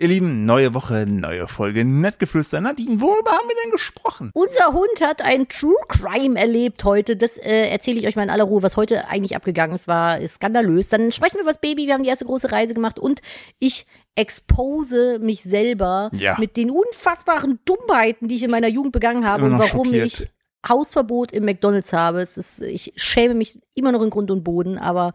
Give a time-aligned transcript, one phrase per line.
[0.00, 2.60] Ihr Lieben, neue Woche, neue Folge, Nettgeflüster.
[2.60, 4.30] Nadine, worüber haben wir denn gesprochen?
[4.32, 7.16] Unser Hund hat ein True Crime erlebt heute.
[7.16, 9.88] Das äh, erzähle ich euch mal in aller Ruhe, was heute eigentlich abgegangen ist.
[9.88, 10.88] War skandalös.
[10.88, 11.88] Dann sprechen wir über das Baby.
[11.88, 13.22] Wir haben die erste große Reise gemacht und
[13.58, 16.36] ich expose mich selber Ja.
[16.38, 20.06] mit den unfassbaren Dummheiten, die ich in meiner Jugend begangen habe und warum schockiert.
[20.06, 20.28] ich
[20.68, 22.20] Hausverbot im McDonalds habe.
[22.22, 25.12] Ist, ich schäme mich immer noch in Grund und Boden, aber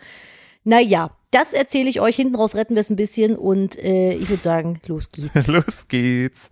[0.66, 2.16] naja, das erzähle ich euch.
[2.16, 5.48] Hinten raus retten wir es ein bisschen und äh, ich würde sagen, los geht's.
[5.48, 6.52] Los geht's.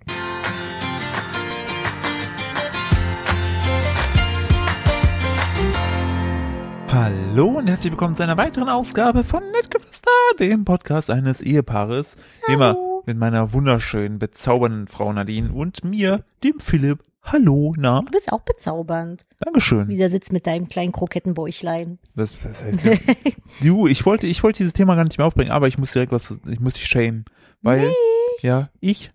[6.89, 12.17] Hallo und herzlich willkommen zu einer weiteren Ausgabe von Nettgeflüster, dem Podcast eines Ehepaares.
[12.47, 16.99] Wie Immer mit meiner wunderschönen, bezaubernden Frau Nadine und mir, dem Philipp.
[17.23, 18.01] Hallo, na?
[18.01, 19.25] Du bist auch bezaubernd.
[19.39, 19.87] Dankeschön.
[19.87, 21.99] Wie der sitzt mit deinem kleinen Krokettenbäuchlein.
[22.15, 22.99] Was, was heißt du?
[23.61, 26.11] du, ich wollte, ich wollte dieses Thema gar nicht mehr aufbringen, aber ich muss direkt
[26.11, 27.25] was, ich muss dich schämen.
[27.61, 27.93] Weil,
[28.41, 29.11] ja, ich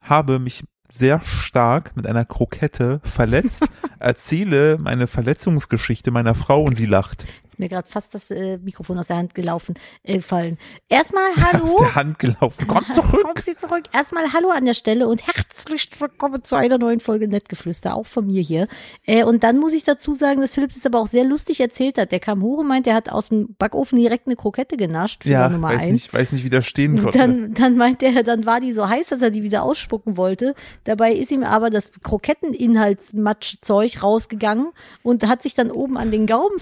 [0.00, 3.62] habe mich sehr stark mit einer Krokette verletzt,
[3.98, 7.26] erzähle meine Verletzungsgeschichte meiner Frau und sie lacht.
[7.60, 10.56] Mir gerade fast das äh, Mikrofon aus der Hand gelaufen, äh, fallen.
[10.88, 11.76] Erstmal Aus hallo.
[11.78, 12.64] der Hand gelaufen.
[12.66, 13.22] Komm zurück.
[13.22, 13.84] Kommt sie zurück.
[13.92, 18.26] Erstmal Hallo an der Stelle und herzlich willkommen zu einer neuen Folge Nettgeflüster, auch von
[18.26, 18.66] mir hier.
[19.06, 21.98] Äh, und dann muss ich dazu sagen, dass Philipp das aber auch sehr lustig erzählt
[21.98, 22.12] hat.
[22.12, 25.40] Der kam hoch und meint, er hat aus dem Backofen direkt eine Krokette genascht, Fehler
[25.40, 25.92] Ja, Nummer weiß eins.
[25.92, 27.18] nicht, weiß nicht, wie das stehen konnte.
[27.18, 30.54] dann, dann meint er, dann war die so heiß, dass er die wieder ausspucken wollte.
[30.84, 34.68] Dabei ist ihm aber das Kroketteninhaltsmatschzeug rausgegangen
[35.02, 36.58] und hat sich dann oben an den Gaumen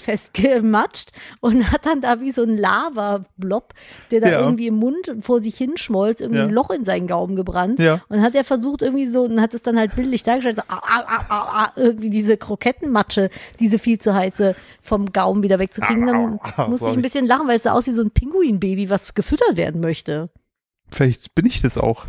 [0.88, 3.74] festgematscht und hat dann da wie so ein Lava-Blob,
[4.10, 4.40] der da Ja.
[4.40, 6.44] irgendwie im Mund vor sich hinschmolz, irgendwie Ja.
[6.46, 7.78] ein Loch in seinen Gaumen gebrannt.
[7.78, 8.02] Ja.
[8.08, 10.80] Und hat er versucht irgendwie so, und hat es dann halt bildlich dargestellt, so, ah,
[10.82, 13.30] ah, ah, irgendwie diese Krokettenmatsche,
[13.60, 16.06] diese viel zu heiße vom Gaumen wieder wegzukriegen.
[16.06, 19.14] Dann musste ich ein bisschen lachen, weil es sah aus wie so ein Pinguinbaby, was
[19.14, 20.30] gefüttert werden möchte.
[20.90, 22.06] Vielleicht bin ich das auch.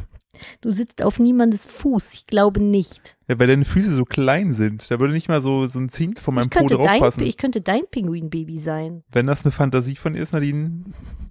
[0.61, 2.13] Du sitzt auf niemandes Fuß.
[2.13, 3.15] Ich glaube nicht.
[3.27, 4.89] Ja, weil deine Füße so klein sind.
[4.89, 7.23] Da würde nicht mal so, so ein Zehntel von meinem Po draufpassen.
[7.23, 9.03] ich könnte dein Pinguinbaby sein.
[9.11, 10.85] Wenn das eine Fantasie von dir ist, Nadine,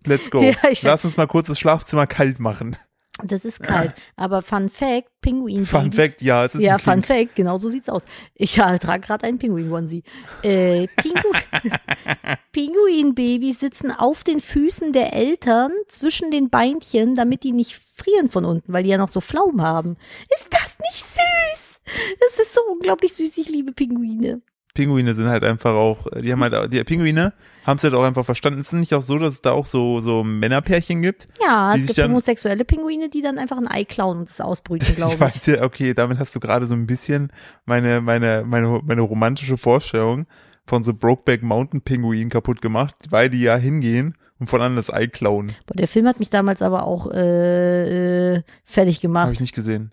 [0.04, 0.40] let's go.
[0.42, 2.76] Ja, Lass uns mal kurz das Schlafzimmer kalt machen.
[3.24, 3.94] Das ist kalt.
[4.16, 5.70] Aber Fun Fact, Pinguinbabys.
[5.70, 7.02] Fun Fact, ja, es ist Ja, Fun.
[7.02, 8.04] Fact, genau so sieht's aus.
[8.34, 10.04] Ich ja, trage gerade einen Pinguin-Onesie.
[10.42, 11.32] Äh, Pingu
[12.52, 18.44] Pinguinbabys sitzen auf den Füßen der Eltern zwischen den Beinchen, damit die nicht frieren von
[18.44, 19.96] unten, weil die ja noch so Pflaumen haben.
[20.36, 21.80] Ist das nicht süß?
[22.20, 23.38] Das ist so unglaublich süß.
[23.38, 24.42] Ich liebe Pinguine.
[24.78, 27.32] Pinguine sind halt einfach auch, die haben halt, die Pinguine
[27.66, 28.60] haben es halt auch einfach verstanden.
[28.60, 31.26] Es ist nicht auch so, dass es da auch so, so Männerpärchen gibt.
[31.44, 35.14] Ja, es gibt homosexuelle Pinguine, die dann einfach ein Ei klauen und das ausbrüten, glaube
[35.14, 35.20] Ich ich.
[35.20, 37.32] weiß ja, okay, damit hast du gerade so ein bisschen
[37.64, 40.26] meine, meine, meine, meine romantische Vorstellung
[40.64, 44.94] von so Brokeback Mountain Pinguinen kaputt gemacht, weil die ja hingehen und von anderen das
[44.94, 45.56] Ei klauen.
[45.66, 49.32] Boah, der Film hat mich damals aber auch äh, äh, fertig Habe gemacht.
[49.32, 49.90] ich nicht gesehen.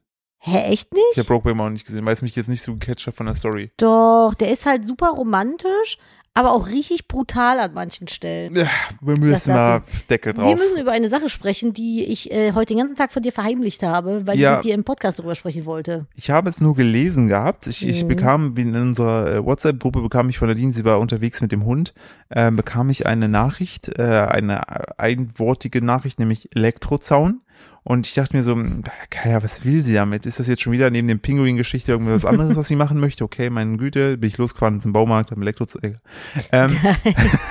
[0.48, 1.18] Hä, echt Ich nicht?
[1.18, 3.34] habe Brokeback Mountain nicht gesehen, weil es mich jetzt nicht so gecatcht hat von der
[3.36, 3.72] Story.
[3.78, 5.98] Doch, der ist halt super romantisch,
[6.36, 8.56] aber auch richtig brutal an manchen Stellen.
[8.56, 8.68] Ja,
[9.02, 9.90] wir müssen mal dazu.
[10.08, 10.46] Deckel drauf.
[10.46, 13.32] Wir müssen über eine Sache sprechen, die ich äh, heute den ganzen Tag von dir
[13.32, 14.52] verheimlicht habe, weil Ja.
[14.52, 16.06] ich mit dir im Podcast darüber sprechen wollte.
[16.14, 17.66] Ich habe es nur gelesen gehabt.
[17.66, 18.08] Ich, ich Mhm.
[18.10, 21.66] bekam, wie in unserer äh, WhatsApp-Gruppe bekam ich von Nadine, sie war unterwegs mit dem
[21.66, 21.96] Hund,
[22.30, 27.42] äh, bekam ich eine Nachricht, äh, eine einwortige Nachricht, nämlich Elektrozaun.
[27.88, 28.84] Und ich dachte mir so, hm,
[29.26, 30.26] ja, was will sie damit?
[30.26, 33.24] Ist das jetzt schon wieder neben dem Pinguin-Geschichte irgendwas anderes, was sie machen möchte?
[33.24, 36.00] Okay, meine Güte, bin ich losgefahren zum Baumarkt, am Elektrozaun.
[36.52, 36.76] Ähm,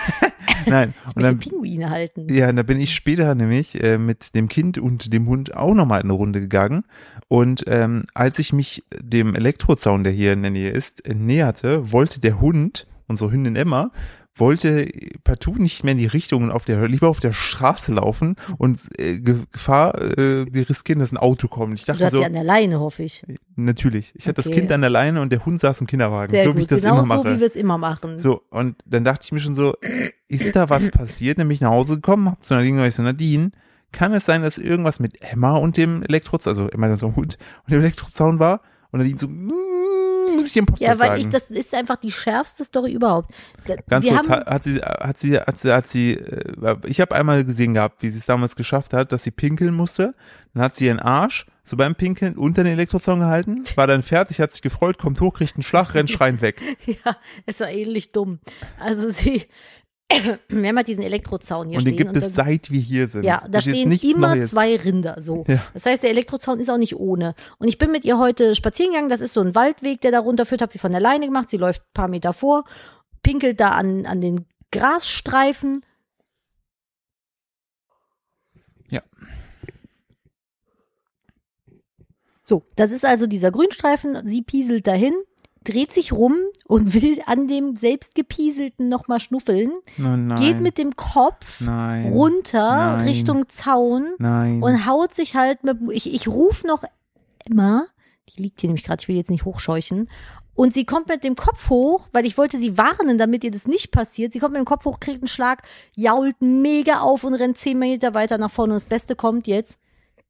[0.67, 2.27] nein, und Ich dann, Pinguine halten.
[2.35, 5.73] ja, und da bin ich später nämlich äh, mit dem Kind und dem Hund auch
[5.73, 6.83] nochmal eine Runde gegangen.
[7.29, 11.93] Und ähm, als ich mich dem Elektrozaun, der hier in der Nähe ist, äh, näherte,
[11.93, 13.93] wollte der Hund, unsere Hündin Emma,
[14.37, 14.89] wollte
[15.23, 18.81] partout nicht mehr in die Richtung und auf der, lieber auf der Straße laufen und
[18.99, 21.79] äh, Ge- Gefahr, äh, die riskieren, dass ein Auto kommt.
[21.79, 23.25] Ich Du dachte hast sie so, an der Leine, hoffe ich.
[23.57, 24.13] natürlich.
[24.17, 24.57] Ich hatte das Okay.
[24.61, 26.67] Kind an der Leine und der Hund saß im Kinderwagen, Sehr so gut, wie ich
[26.69, 27.35] das genau immer so, mache.
[27.37, 28.19] wie wir es immer machen.
[28.19, 29.75] So, und dann dachte ich mir schon so,
[30.29, 31.39] ist da was passiert?
[31.39, 33.53] Dann bin ich nach Hause gekommen, hab zu Nadine gesagt, so, Nadine,
[33.93, 37.73] kann es sein, dass irgendwas mit Emma und dem Elektrozaun, also Emma so Hund und
[37.73, 38.61] dem Elektrozaun war?
[38.91, 39.53] Und Nadine so, mm,
[40.45, 41.21] muss ich im Podcast Ja, weil sagen.
[41.21, 43.31] ich, das ist einfach die schärfste Story überhaupt.
[43.89, 47.15] Ganz wir kurz, haben, hat, sie, hat sie, hat sie, hat sie, äh, ich habe
[47.15, 50.15] einmal gesehen gehabt, wie sie es damals geschafft hat, dass sie pinkeln musste.
[50.53, 54.41] Dann hat sie ihren Arsch so beim Pinkeln unter den Elektrozaun gehalten, war dann fertig,
[54.41, 56.61] hat sich gefreut, kommt hoch, kriegt einen Schlag, rennt schreiend weg.
[56.87, 57.17] Ja,
[57.47, 58.39] es war ähnlich dumm.
[58.79, 59.45] Also sie,
[60.49, 62.13] wir haben halt diesen Elektrozaun hier Und den stehen.
[62.13, 63.25] gibt es seit wir hier sind.
[63.25, 64.51] ja, da stehen immer Neues.
[64.51, 65.45] zwei Rinder, so.
[65.47, 65.63] Ja.
[65.75, 67.35] Das heißt, der Elektrozaun ist auch nicht ohne.
[67.59, 70.21] Und ich bin mit ihr heute spazieren gegangen, das ist so ein Waldweg, der da
[70.21, 72.65] runterführt, habe sie von der Leine gemacht, sie läuft ein paar Meter vor,
[73.23, 75.85] pinkelt da an, an den Grasstreifen.
[78.89, 79.03] Ja.
[82.43, 84.27] So, das ist also dieser Grünstreifen.
[84.27, 85.15] Sie pieselt dahin,
[85.65, 89.73] dreht sich rum und will an dem selbst gepieselten nochmal schnuffeln.
[89.99, 90.37] Oh nein.
[90.37, 92.13] Geht mit dem Kopf Nein.
[92.13, 93.09] runter Nein.
[93.09, 94.63] Richtung Zaun Nein.
[94.63, 96.85] und haut sich halt mit, ich, ich ruf noch
[97.45, 97.87] Emma,
[98.29, 100.09] die liegt hier nämlich gerade, ich will jetzt nicht hochscheuchen.
[100.55, 103.67] Und sie kommt mit dem Kopf hoch, weil ich wollte sie warnen, damit ihr das
[103.67, 104.33] nicht passiert.
[104.33, 105.63] Sie kommt mit dem Kopf hoch, kriegt einen Schlag,
[105.97, 108.75] jault mega auf und rennt zehn Meter weiter nach vorne.
[108.75, 109.77] Und das Beste kommt jetzt,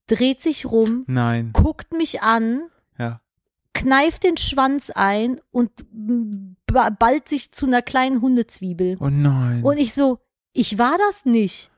[0.07, 1.51] dreht sich rum, Nein.
[1.53, 2.63] guckt mich an.
[3.75, 5.71] Kneift den Schwanz ein und
[6.67, 8.97] ba- ballt sich zu einer kleinen Hundezwiebel.
[9.01, 9.63] Oh nein.
[9.63, 10.19] Und ich so,
[10.53, 11.71] ich war das nicht.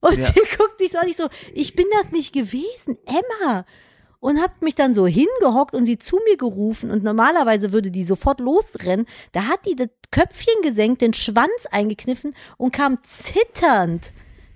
[0.00, 0.24] Und Ja.
[0.32, 3.64] sie guckt mich so an, ich so, ich bin das nicht gewesen, Emma.
[4.18, 8.04] Und hab mich dann so hingehockt und sie zu mir gerufen und normalerweise würde die
[8.04, 9.06] sofort losrennen.
[9.32, 14.12] Da hat die das Köpfchen gesenkt, den Schwanz eingekniffen und kam zitternd.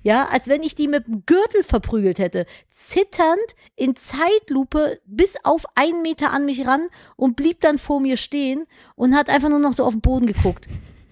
[0.06, 2.46] Ja, als wenn ich die mit dem Gürtel verprügelt hätte.
[2.70, 3.40] Zitternd
[3.74, 6.86] in Zeitlupe bis auf einen Meter an mich ran
[7.16, 10.26] und blieb dann vor mir stehen und hat einfach nur noch so auf den Boden
[10.26, 10.68] geguckt.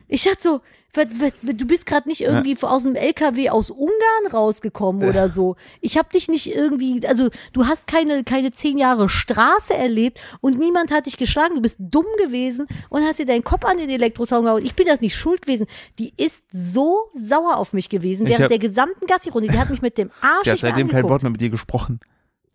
[0.06, 0.60] Ich hatte so,
[0.94, 5.56] du bist gerade nicht irgendwie aus dem LKW aus Ungarn rausgekommen oder so.
[5.80, 10.58] Ich habe dich nicht irgendwie, also du hast keine keine zehn Jahre Straße erlebt und
[10.58, 11.54] niemand hat dich geschlagen.
[11.56, 14.64] Du bist dumm gewesen und hast dir deinen Kopf an den Elektrozaun gehauen.
[14.64, 15.66] Ich bin das nicht schuld gewesen.
[15.98, 19.48] Die ist so sauer auf mich gewesen Ich während hab- der gesamten Gassi-Runde.
[19.48, 21.04] Die hat mich mit dem Arsch Der hat seitdem kein.
[21.04, 22.00] Wort mehr mit dir gesprochen.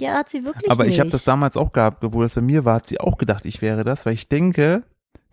[0.01, 0.94] Ja, hat sie wirklich Aber nicht.
[0.94, 3.44] ich habe das damals auch gehabt, wo das bei mir war, hat sie auch gedacht,
[3.45, 4.83] ich wäre das, weil ich denke,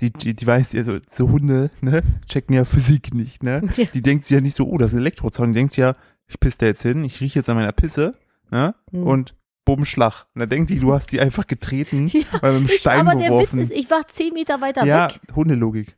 [0.00, 3.62] die, die, die weiß ja so, so Hunde, ne, checken ja Physik nicht, ne?
[3.76, 3.84] Ja.
[3.94, 5.48] Die denkt sich ja nicht so, oh, das ist ein Elektrozaun.
[5.48, 5.94] Die denkt sich ja,
[6.26, 8.12] ich pisse da jetzt hin, ich rieche jetzt an meiner Pisse,
[8.50, 8.74] ne?
[8.90, 9.02] Hm.
[9.04, 9.34] Und
[9.64, 10.26] bumm, Schlag.
[10.34, 13.00] Und dann denkt die, du hast die einfach getreten, Ja, weil mit einem ich, Stein
[13.06, 15.20] aber der Witz ist, ich war zehn Meter weiter ja, weg.
[15.34, 15.96] Hundelogik.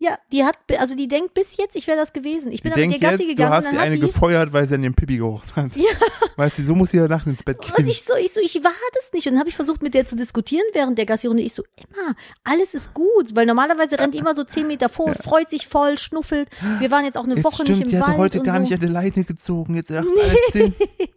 [0.00, 2.52] Ja, die hat, also die denkt bis jetzt, ich wäre das gewesen.
[2.52, 3.80] Ich Die bin aber mit denkt ihr Gassi jetzt, du gegangen hast und die dann
[3.80, 5.74] hat eine die, gefeuert, weil sie an dem Pipi gerochen hat.
[5.76, 5.90] Ja.
[6.36, 7.88] Weißt du, so muss sie ja nachts ins Bett und gehen.
[7.88, 9.26] ich so, ich so, ich war das nicht.
[9.26, 11.42] Und dann habe ich versucht, mit der zu diskutieren während der Gassi-Runde.
[11.42, 12.14] Ich so, Emma,
[12.44, 13.34] alles ist gut.
[13.34, 16.48] Weil normalerweise rennt die immer so zehn Meter vor, freut sich voll, schnuffelt.
[16.78, 18.44] Wir waren jetzt auch eine Jetzt Woche stimmt, nicht die im hatte Wald heute und
[18.46, 18.60] gar so.
[18.62, 19.74] nicht an der Leine gezogen.
[19.74, 20.06] Jetzt alles
[20.52, 20.74] Sinn.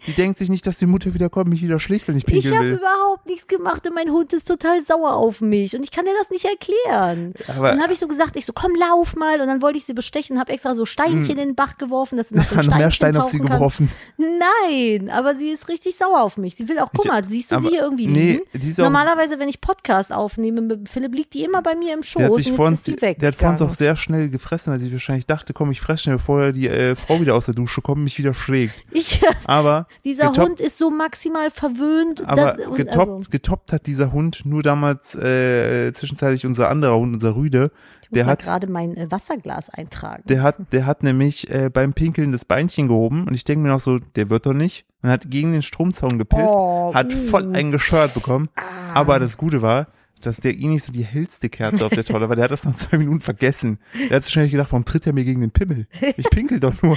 [0.07, 2.34] Die denkt sich nicht, dass die Mutter wieder kommt, mich wieder schlägt, wenn ich Ich
[2.34, 2.74] pinkeln habe will.
[2.77, 6.13] überhaupt nichts gemacht und mein Hund ist total sauer auf mich und ich kann dir
[6.19, 7.36] das nicht erklären.
[7.48, 9.42] Aber- und dann habe ich so gesagt, ich so, komm, lauf mal.
[9.42, 12.18] Und dann wollte ich sie bestechen und habe extra so Steinchen in den Bach geworfen,
[12.18, 13.90] dass sie nach den Noch mehr Steine auf sie geworfen.
[14.18, 16.56] Nein, aber sie ist richtig sauer auf mich.
[16.56, 18.74] Sie will auch, guck mal, siehst du aber- sie hier irgendwie nee, liegen?
[18.78, 22.26] Normalerweise, wenn ich Podcast aufnehme mit Philipp, liegt die immer bei mir im Schoß Der
[22.26, 23.20] hat und sich jetzt vor uns, weg.
[23.20, 26.04] der hat vor uns auch sehr schnell gefressen, weil sie wahrscheinlich dachte, komm, ich fresse
[26.04, 28.84] schnell, bevor die äh, Frau wieder aus der Dusche kommt und mich wieder schlägt.
[28.92, 32.28] ich, Aber, dieser Hund ist so maximal verwöhnt.
[32.28, 37.14] aber und getoppt, also, getoppt hat dieser Hund nur damals äh, zwischenzeitlich unser anderer Hund,
[37.16, 37.72] unser Rüde.
[38.12, 40.24] Der hat, gerade mein äh, Wasserglas eintragen.
[40.28, 43.69] der hat, der hat nämlich äh, beim Pinkeln das Beinchen gehoben und ich denke mir
[43.69, 44.86] noch so, der wird doch nicht.
[45.02, 47.28] Und hat gegen den Stromzaun gepisst, Oh, hat uh.
[47.30, 48.50] voll einen gescheuert bekommen.
[48.56, 48.94] Ah.
[48.94, 49.88] Aber das Gute war,
[50.19, 52.36] dass der eh nicht so die hellste Kerze auf der Torte war.
[52.36, 53.80] Der hat das nach zwei Minuten vergessen.
[53.96, 55.88] Der hat sich wahrscheinlich gedacht, warum tritt er mir gegen den Pimmel?
[56.18, 56.96] Ich pinkel doch nur.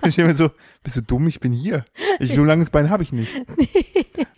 [0.00, 0.50] Und ich denke mir so,
[0.82, 1.28] bist du dumm?
[1.28, 1.84] Ich bin hier.
[2.18, 3.32] Ich, so langes Bein habe ich nicht.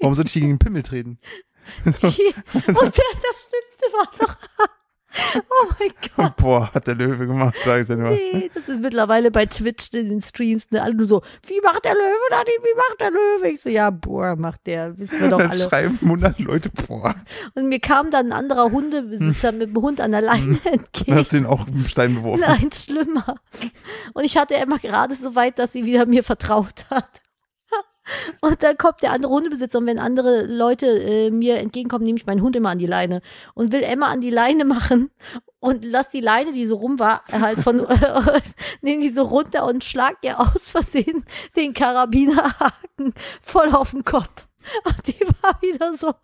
[0.01, 1.19] Warum soll ich hier gegen den Pimmel treten?
[1.85, 4.37] So, und der, das Schlimmste war doch.
[5.35, 6.37] Oh mein Gott.
[6.41, 8.11] boah, hat der Löwe gemacht, sag ich dir nur.
[8.11, 11.85] Nee, das ist mittlerweile bei Twitch in den Streams, ne, alle nur so, wie macht
[11.85, 13.49] der Löwe da nicht, wie macht der Löwe?
[13.49, 15.69] Ich so, ja, boah, macht der, wissen wir doch Dann alle.
[15.69, 17.15] schreiben 100 Leute, boah,
[17.55, 21.15] Und mir kam dann ein anderer Hundebesitzer mit dem Hund an der Leine dann entgegen.
[21.15, 22.45] hast du ihn auch mit dem Stein beworfen.
[22.47, 23.37] Nein, schlimmer.
[24.15, 27.09] Und ich hatte Emma gerade so weit, dass sie wieder mir vertraut hat.
[28.41, 32.27] Und dann kommt der andere Hundebesitzer und wenn andere Leute äh, mir entgegenkommen, nehme ich
[32.27, 33.23] meinen Hund immer an die Leine
[33.55, 35.11] und will Emma an die Leine machen
[35.59, 37.87] und lass die Leine, die so rum war, halt von,
[38.83, 41.25] nehme die so runter und schlag ihr aus Versehen
[41.57, 44.50] den Karabinerhaken voll auf den Kopf.
[44.85, 46.15] Und die war wieder so,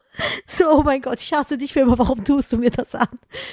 [0.47, 3.09] so, oh mein Gott, ich hasse dich für immer, warum tust du mir das an?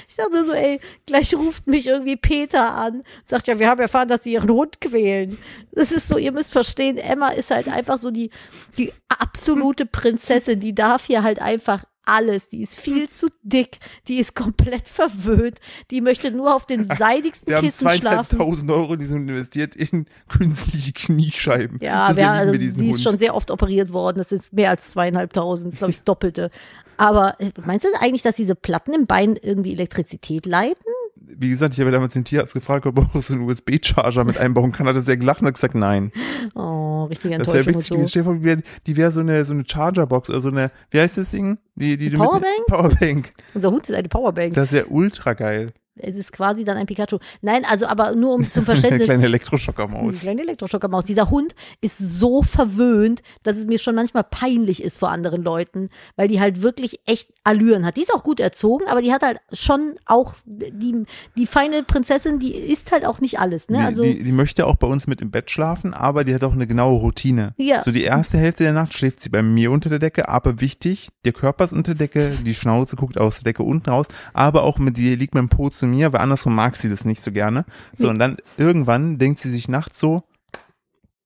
[0.07, 3.81] Ich dachte nur so, ey, gleich ruft mich irgendwie Peter an, sagt ja, wir haben
[3.81, 5.37] erfahren, dass sie ihren Hund quälen.
[5.71, 8.29] Das ist so, ihr müsst verstehen, Emma ist halt einfach so die,
[8.77, 12.49] die absolute Prinzessin, die darf hier halt einfach alles.
[12.49, 15.59] Die ist viel zu dick, die ist komplett verwöhnt,
[15.91, 18.01] die möchte nur auf den seidigsten Wir haben Kissen schlafen.
[18.37, 21.79] zweieinhalbtausend Euro in diesen investiert in künstliche Kniescheiben.
[21.81, 22.99] Ja, wir, also, die ist Hund.
[22.99, 24.17] schon sehr oft operiert worden.
[24.17, 26.51] Das ist mehr als zweieinhalbtausend, das ist, glaube ich, das Doppelte.
[26.97, 30.83] Aber äh, meinst du eigentlich, dass diese Platten im Bein irgendwie Elektrizität leiten?
[31.25, 34.37] Wie gesagt, ich habe damals den Tierarzt gefragt, ob er auch so einen USB-Charger mit
[34.37, 34.87] einbauen kann.
[34.87, 36.11] Hat er sehr gelacht und hat gesagt, nein.
[36.53, 37.87] Oh, richtige Das wäre witzig.
[37.87, 38.07] so.
[38.07, 40.71] Stell dir vor, die wär- die wäre so eine, so eine Chargerbox oder so eine,
[40.91, 41.57] wie heißt das Ding?
[41.75, 42.43] Die, die, du Powerbank?
[42.59, 43.33] Mit, Powerbank.
[43.53, 44.53] Unser Hund ist eine Powerbank.
[44.53, 45.71] Das wäre ultra geil.
[45.95, 47.19] Es ist quasi dann ein Pikachu.
[47.41, 49.03] Nein, also aber nur um zum Eine Verständnis.
[49.05, 50.19] kleine Eine Elektroschockermaus.
[50.21, 51.05] kleine Elektroschockermaus.
[51.05, 55.89] Dieser Hund ist so verwöhnt, dass es mir schon manchmal peinlich ist vor anderen Leuten,
[56.15, 57.97] weil die halt wirklich echt Allüren hat.
[57.97, 61.03] Die ist auch gut erzogen, aber die hat halt schon auch die,
[61.37, 63.69] die feine Prinzessin, die isst halt auch nicht alles.
[63.69, 63.77] Ne?
[63.77, 66.43] Die, Also die, die möchte auch bei uns mit im Bett schlafen, aber die hat
[66.43, 67.53] auch eine genaue Routine.
[67.57, 67.83] Ja.
[67.83, 71.09] So die erste Hälfte der Nacht schläft sie bei mir unter der Decke, aber wichtig,
[71.25, 74.63] der Körper ist unter der Decke, die Schnauze guckt aus der Decke unten raus, aber
[74.63, 77.21] auch mit die liegt mit dem Po zu mir, weil andersrum mag sie das nicht
[77.21, 77.65] so gerne.
[77.93, 80.23] So und dann irgendwann denkt sie sich nachts so,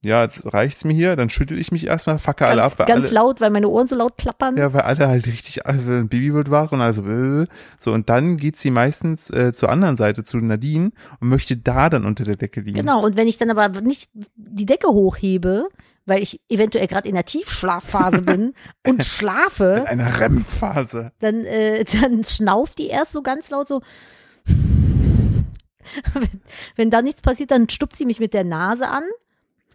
[0.04, 3.14] ja, jetzt reicht's mir hier, dann schüttel ich mich erstmal, facke alle ab, ganz alle,
[3.14, 4.56] laut, weil meine Ohren so laut klappern.
[4.56, 7.46] ja, weil alle halt richtig, ein Baby wird wach und also äh,
[7.78, 11.88] so und dann geht sie meistens äh, zur anderen Seite zu Nadine und möchte da
[11.88, 12.78] dann unter der Decke liegen.
[12.78, 15.68] Genau, und wenn ich dann aber nicht die Decke hochhebe,
[16.04, 18.54] weil ich eventuell gerade in der Tiefschlafphase bin
[18.86, 21.12] und schlafe, In einer REM-Phase.
[21.20, 23.82] dann, äh, dann schnauft die erst so ganz laut so.
[26.14, 26.40] wenn,
[26.76, 29.04] wenn dann nichts passiert, dann stupst sie mich mit der Nase an.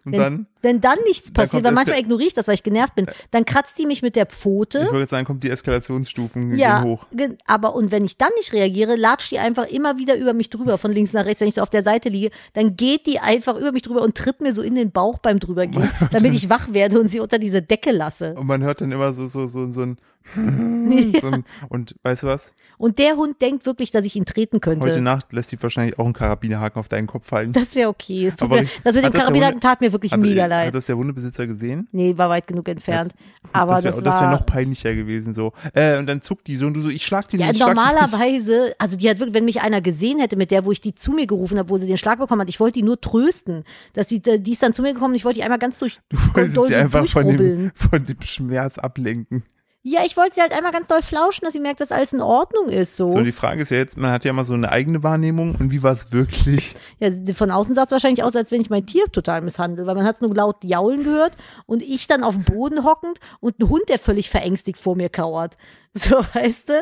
[0.06, 2.56] Und Wenn, dann, wenn dann nichts Dann passiert, kommt weil manchmal ignoriere ich das, weil
[2.56, 4.80] ich genervt bin, dann kratzt sie mich mit der ich Pfote.
[4.80, 7.06] wollte jetzt sagen, kommt die Eskalationsstufen Ja, hoch.
[7.46, 10.76] aber und wenn ich dann nicht reagiere, latscht die einfach immer wieder über mich drüber,
[10.76, 13.56] von links nach rechts, wenn ich so auf der Seite liege, dann geht die einfach
[13.56, 16.74] über mich drüber und tritt mir so in den Bauch beim drübergehen, damit ich wach
[16.74, 18.34] werde und sie unter diese Decke lasse.
[18.34, 19.96] Und man hört dann immer so, so, so, so ein,
[20.34, 22.52] so ein und weißt du was?
[22.78, 24.84] Und der Hund denkt wirklich, dass ich ihn treten könnte.
[24.86, 27.52] Heute Nacht lässt sie wahrscheinlich auch einen Karabinerhaken auf deinen Kopf fallen.
[27.52, 28.26] Das wäre okay.
[28.26, 30.20] Es tut Aber mir, richtig- das mit dem hat das Karabinerhaken tat mir wirklich Hat,
[30.20, 30.74] mega hat leid.
[30.74, 31.88] das der Hundebesitzer gesehen?
[31.92, 33.12] Nee, war weit genug entfernt.
[33.52, 35.52] Aber das das, wäre das wär noch peinlicher gewesen, so.
[35.74, 37.62] Äh, und dann zuckt die so und du so, ich schlag die ja, nicht, ich
[37.62, 37.86] schlag die nicht.
[38.12, 40.94] normalerweise, also die hat wirklich, wenn mich einer gesehen hätte, mit der, wo ich die
[40.94, 43.64] zu mir gerufen habe, wo sie den Schlag bekommen hat, ich wollte die nur trösten.
[43.92, 46.16] Dass sie, die ist dann zu mir gekommen, ich wollte die einmal ganz durch, Du
[46.34, 49.44] wolltest sie einfach von dem, von dem Schmerz ablenken.
[49.86, 52.22] Ja, ich wollte sie halt einmal ganz doll flauschen, dass sie merkt, dass alles in
[52.22, 53.10] Ordnung ist, so.
[53.10, 55.70] So, die Frage ist ja jetzt, man hat ja immer so eine eigene Wahrnehmung und
[55.70, 56.74] wie war es wirklich?
[57.00, 59.94] Ja, von außen sah es wahrscheinlich aus, als wenn ich mein Tier total misshandle, weil
[59.94, 61.36] man hat es nur laut jaulen gehört
[61.66, 65.10] und ich dann auf dem Boden hockend und ein Hund, der völlig verängstigt vor mir
[65.10, 65.56] kauert.
[65.98, 66.72] So, weißt du?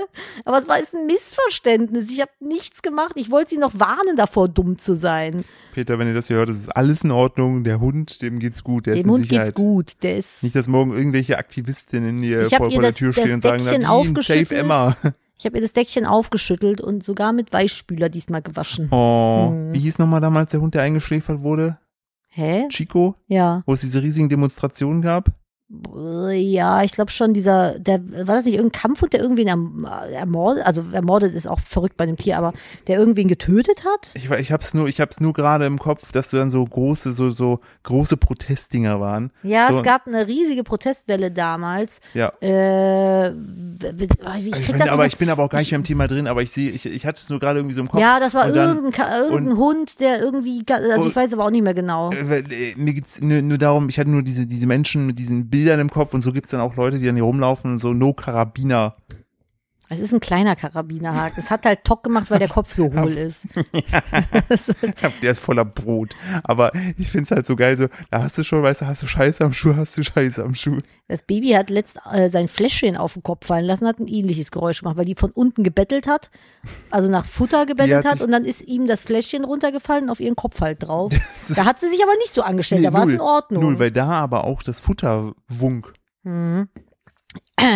[0.47, 2.11] Aber es war jetzt ein Missverständnis.
[2.11, 3.13] Ich habe nichts gemacht.
[3.17, 5.45] Ich wollte sie noch warnen davor, dumm zu sein.
[5.75, 7.63] Peter, wenn ihr das hier hört, ist alles in Ordnung.
[7.63, 8.87] Der Hund, dem geht's gut.
[8.87, 9.49] Der Dem Hund Sicherheit.
[9.49, 9.93] geht's gut.
[10.03, 10.43] Der ist.
[10.43, 13.87] Nicht, dass morgen irgendwelche Aktivistinnen hier vor, ihr vor der Tür stehen und sagen, save
[13.89, 14.53] aufgeschüttelt.
[14.53, 14.97] Emma.
[15.39, 18.87] Ich habe ihr das Deckchen aufgeschüttelt und sogar mit Weichspüler diesmal gewaschen.
[18.93, 19.75] Oh, Mhm.
[19.75, 21.79] wie hieß nochmal damals der Hund, der eingeschläfert wurde?
[22.29, 22.69] Hä?
[22.69, 23.17] Chico?
[23.27, 23.65] Ja.
[23.67, 25.31] Wo es diese riesigen Demonstrationen gab?
[26.35, 30.67] Ja, ich glaube schon, dieser, der, war das nicht irgendein Kampfhund, der irgendwen erm- ermordet,
[30.67, 32.53] also ermordet ist auch verrückt bei dem Tier, aber
[32.89, 34.11] der irgendwen getötet hat?
[34.13, 37.15] Ich, ich hab's nur, ich hab's nur gerade im Kopf, dass du dann so große,
[37.15, 39.31] so, so große Protestdinger waren.
[39.43, 42.01] Ja, so, es gab eine riesige Protestwelle damals.
[42.13, 42.33] Ja.
[42.41, 43.33] Äh,
[43.81, 46.27] ich Ich krieg bin, aber ich bin aber auch gar nicht mehr im Thema drin,
[46.27, 48.01] aber ich sehe, ich, ich hatte es nur gerade irgendwie so im Kopf.
[48.01, 51.51] ja, das war dann- irgendein, irgendein Hund, der irgendwie, also ich Und- weiß aber auch
[51.51, 52.11] nicht mehr genau.
[52.13, 55.49] Äh, äh, Mir geht's nur, nur darum, ich hatte nur diese, diese Menschen mit diesen
[55.51, 57.93] Bildern im Kopf und so gibt's dann auch Leute, die dann hier rumlaufen und so
[57.93, 58.97] No Karabiner.
[59.93, 61.43] Es ist ein kleiner Karabinerhaken.
[61.43, 63.47] Es hat halt Tock gemacht, weil der Kopf so hohl ist.
[65.23, 66.15] Der ist voller Brot.
[66.45, 69.07] Aber ich find's halt so geil, so, da hast du schon, weißt du, hast du
[69.07, 70.79] Scheiße am Schuh, hast du Scheiße am Schuh.
[71.09, 74.51] Das Baby hat letzt äh, sein Fläschchen auf den Kopf fallen lassen, hat ein ähnliches
[74.51, 76.31] Geräusch gemacht, weil die von unten gebettelt hat,
[76.91, 80.37] also nach Futter gebettelt hat hat, und dann ist ihm das Fläschchen runtergefallen auf ihren
[80.37, 81.13] Kopf halt drauf.
[81.55, 83.63] Da hat sie sich aber nicht so angestellt, Nee, da war es in Ordnung.
[83.63, 85.93] Null, weil da aber auch das Futter wunk.
[86.23, 86.69] Mhm.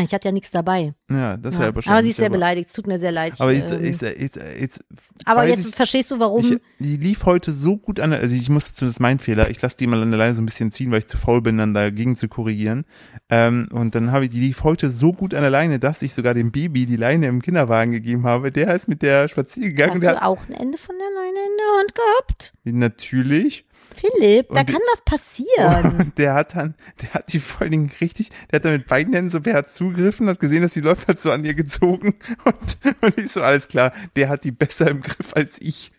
[0.04, 0.94] Ich hatte ja nichts dabei.
[1.10, 1.66] Ja, das ist Ja.
[1.66, 1.88] ja wahrscheinlich.
[1.88, 3.34] Aber sie ist sehr beleidigt, es tut mir sehr leid.
[3.38, 4.84] Aber jetzt, ähm, jetzt, jetzt, jetzt
[5.24, 6.44] aber jetzt ich, verstehst du, warum.
[6.44, 9.48] ich, die lief heute so gut an, also ich muss dazu, das ist mein Fehler,
[9.48, 11.40] ich lasse die mal an der Leine so ein bisschen ziehen, weil ich zu faul
[11.40, 12.84] bin, dann dagegen zu korrigieren.
[13.30, 16.14] Ähm, und dann habe ich, die lief heute so gut an der Leine, dass ich
[16.14, 18.50] sogar dem Baby die Leine im Kinderwagen gegeben habe.
[18.50, 19.94] Der ist mit der spazieren gegangen.
[19.94, 22.52] hast du hat, auch ein Ende von der Leine in der Hand gehabt?
[22.64, 23.64] natürlich.
[23.96, 25.96] Philipp, da Und die- kann was passieren.
[25.98, 28.86] Und der hat dann, der hat die vor allen Dingen richtig, der hat dann mit
[28.86, 31.54] beiden Händen so, wer hat zugegriffen, hat gesehen, dass die läuft, hat so an ihr
[31.54, 35.92] gezogen und, und ich so, alles klar, der hat die besser im Griff als ich.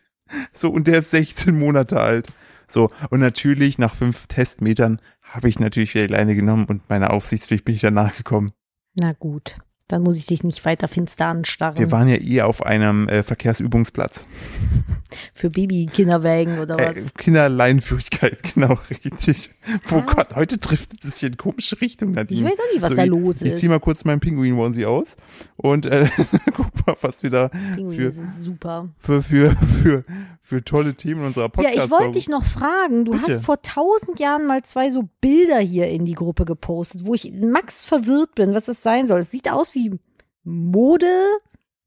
[0.54, 2.28] So, und der ist 16 Monate alt.
[2.68, 7.12] So, und natürlich nach fünf Testmetern habe ich natürlich wieder die Leine genommen und meiner
[7.12, 8.52] Aufsichtspflicht bin ich dann nachgekommen.
[8.96, 11.78] Na gut, dann muss ich dich nicht weiter finster anstarren.
[11.78, 14.24] Wir waren ja eh auf einem äh, Verkehrsübungsplatz.
[15.34, 17.14] Für Baby-Kinderwägen oder Äh, was?
[17.18, 19.52] Kinderleinführigkeit, genau, richtig.
[19.92, 20.02] Oh Ah.
[20.02, 22.42] Gott, heute trifft es hier in komische Richtung, Nadine.
[22.42, 23.60] Ich weiß auch nicht, was So, da ich, los Ich ist.
[23.60, 25.16] zieh mal kurz meinen Pinguin-Onesie aus
[25.56, 26.08] und äh,
[26.56, 28.90] guck mal, was wir da Pinguine für, sind super.
[29.00, 30.04] für, für, für,
[30.42, 33.06] für tolle Themen in unserer Ja, Podcast ich wollte dich noch fragen.
[33.06, 33.32] Du Bitte.
[33.34, 37.32] hast vor tausend Jahren mal zwei so Bilder hier in die Gruppe gepostet, wo ich
[37.32, 39.20] max verwirrt bin, was das sein soll.
[39.22, 40.00] Es sieht aus wie
[40.44, 41.08] Mode,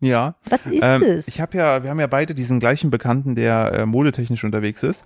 [0.00, 0.37] Ja.
[0.49, 1.28] Was ist ähm, es?
[1.28, 5.04] Ich habe ja, wir haben ja beide diesen gleichen Bekannten, der äh, modetechnisch unterwegs ist.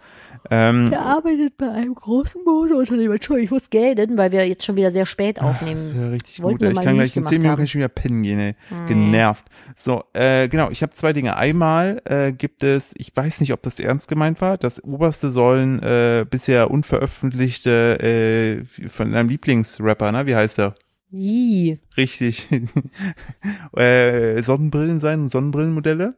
[0.51, 3.15] Ähm, Der arbeitet bei einem großen Modeunternehmen.
[3.15, 5.95] Entschuldigung, ich muss gähnen, weil wir jetzt schon wieder sehr spät Das aufnehmen.
[5.95, 6.79] wäre richtig Wollten gut.
[6.79, 8.55] Ich kann gleich in 10 Minuten schon wieder pennen gehen, ey.
[8.87, 9.45] Genervt.
[9.75, 11.37] So, äh, genau, ich habe zwei Dinge.
[11.37, 15.83] Einmal äh, gibt es, ich weiß nicht, ob das ernst gemeint war, das oberste sollen
[15.83, 20.27] äh, bisher unveröffentlichte äh, von deinem Lieblingsrapper, ne?
[20.27, 20.75] Wie heißt er?
[21.17, 21.79] Wie?
[21.97, 22.49] Richtig.
[23.77, 26.17] äh, Sonnenbrillen sein, Sonnenbrillenmodelle.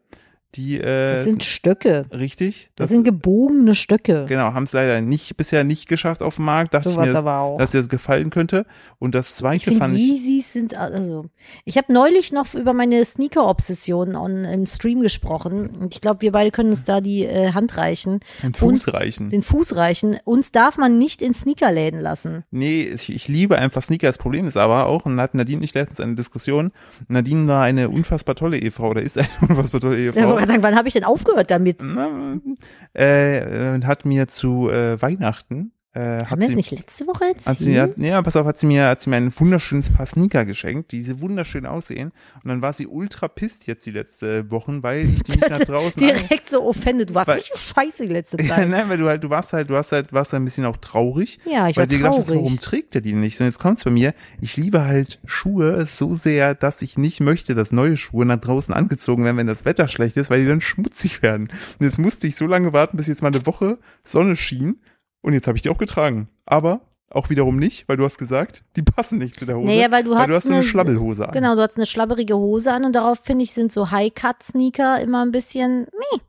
[0.54, 2.06] Die äh, Das sind Stöcke.
[2.12, 2.70] richtig.
[2.76, 4.24] Das, sind gebogene Stöcke.
[4.26, 6.72] Genau, haben es leider nicht bisher nicht geschafft auf dem Markt.
[6.72, 7.58] Dachte Sowas ich mir, auch.
[7.58, 8.64] dass dir das gefallen könnte.
[8.98, 10.02] Und das Ich zweite finde, fand ich.
[10.02, 11.26] Yeezys sind, also,
[11.66, 15.70] ich habe neulich noch über meine Sneaker-Obsession on- im Stream gesprochen.
[15.78, 19.28] Und ich glaube, wir beide können uns da die äh, Hand reichen, Ein Fuß reichen.
[19.30, 20.16] den Fuß reichen.
[20.24, 22.44] Uns darf man nicht in Sneakerläden lassen.
[22.50, 24.06] Nee, ich, ich liebe einfach Sneaker.
[24.06, 26.72] Das Problem ist aber auch, und hat Nadine nicht letztens eine Diskussion.
[27.08, 30.35] Nadine war eine unfassbar tolle Ehefrau oder ist eine unfassbar tolle Ehefrau.
[30.36, 31.80] Wollte sagen, wann habe ich denn aufgehört damit?
[32.92, 37.24] Äh, hat mir zu äh, Weihnachten äh, hat Haben wir es sie, nicht letzte Woche
[37.26, 37.96] hat sie, erzählt?
[37.96, 40.92] hat, ja, pass auf, hat sie mir, hat sie mir ein wunderschönes Paar Sneaker geschenkt,
[40.92, 42.12] die sie wunderschön aussehen.
[42.42, 45.58] Und dann war sie ultra pisst jetzt die letzte Wochen, weil ich die nicht nach
[45.60, 47.10] draußen an- Direkt so offended.
[47.10, 48.68] Du warst Weil- richtig scheiße die letzte Ja, Zeit.
[48.68, 50.76] nein, weil du halt, du warst halt, du hast halt, warst halt ein bisschen auch
[50.76, 51.38] traurig.
[51.46, 52.40] Ja, ich weil war dir gedacht hast, traurig.
[52.42, 53.40] warum trägt er die nicht?
[53.40, 57.54] Und jetzt kommt's bei mir, ich liebe halt Schuhe so sehr, dass ich nicht möchte,
[57.54, 60.60] dass neue Schuhe nach draußen angezogen werden, wenn das Wetter schlecht ist, weil die dann
[60.60, 61.48] schmutzig werden.
[61.78, 64.80] Und jetzt musste ich so lange warten, bis jetzt mal eine Woche Sonne schien.
[65.26, 66.28] Und jetzt habe ich die auch getragen.
[66.46, 69.66] Aber auch wiederum nicht, weil du hast gesagt, die passen nicht zu der Hose.
[69.66, 71.32] Naja, weil du hast du hast so eine eine- Schlabbelhose an.
[71.32, 75.24] Genau, du hast eine schlabberige Hose an und darauf, finde ich, sind so High-Cut-Sneaker immer
[75.24, 76.20] ein bisschen, meh.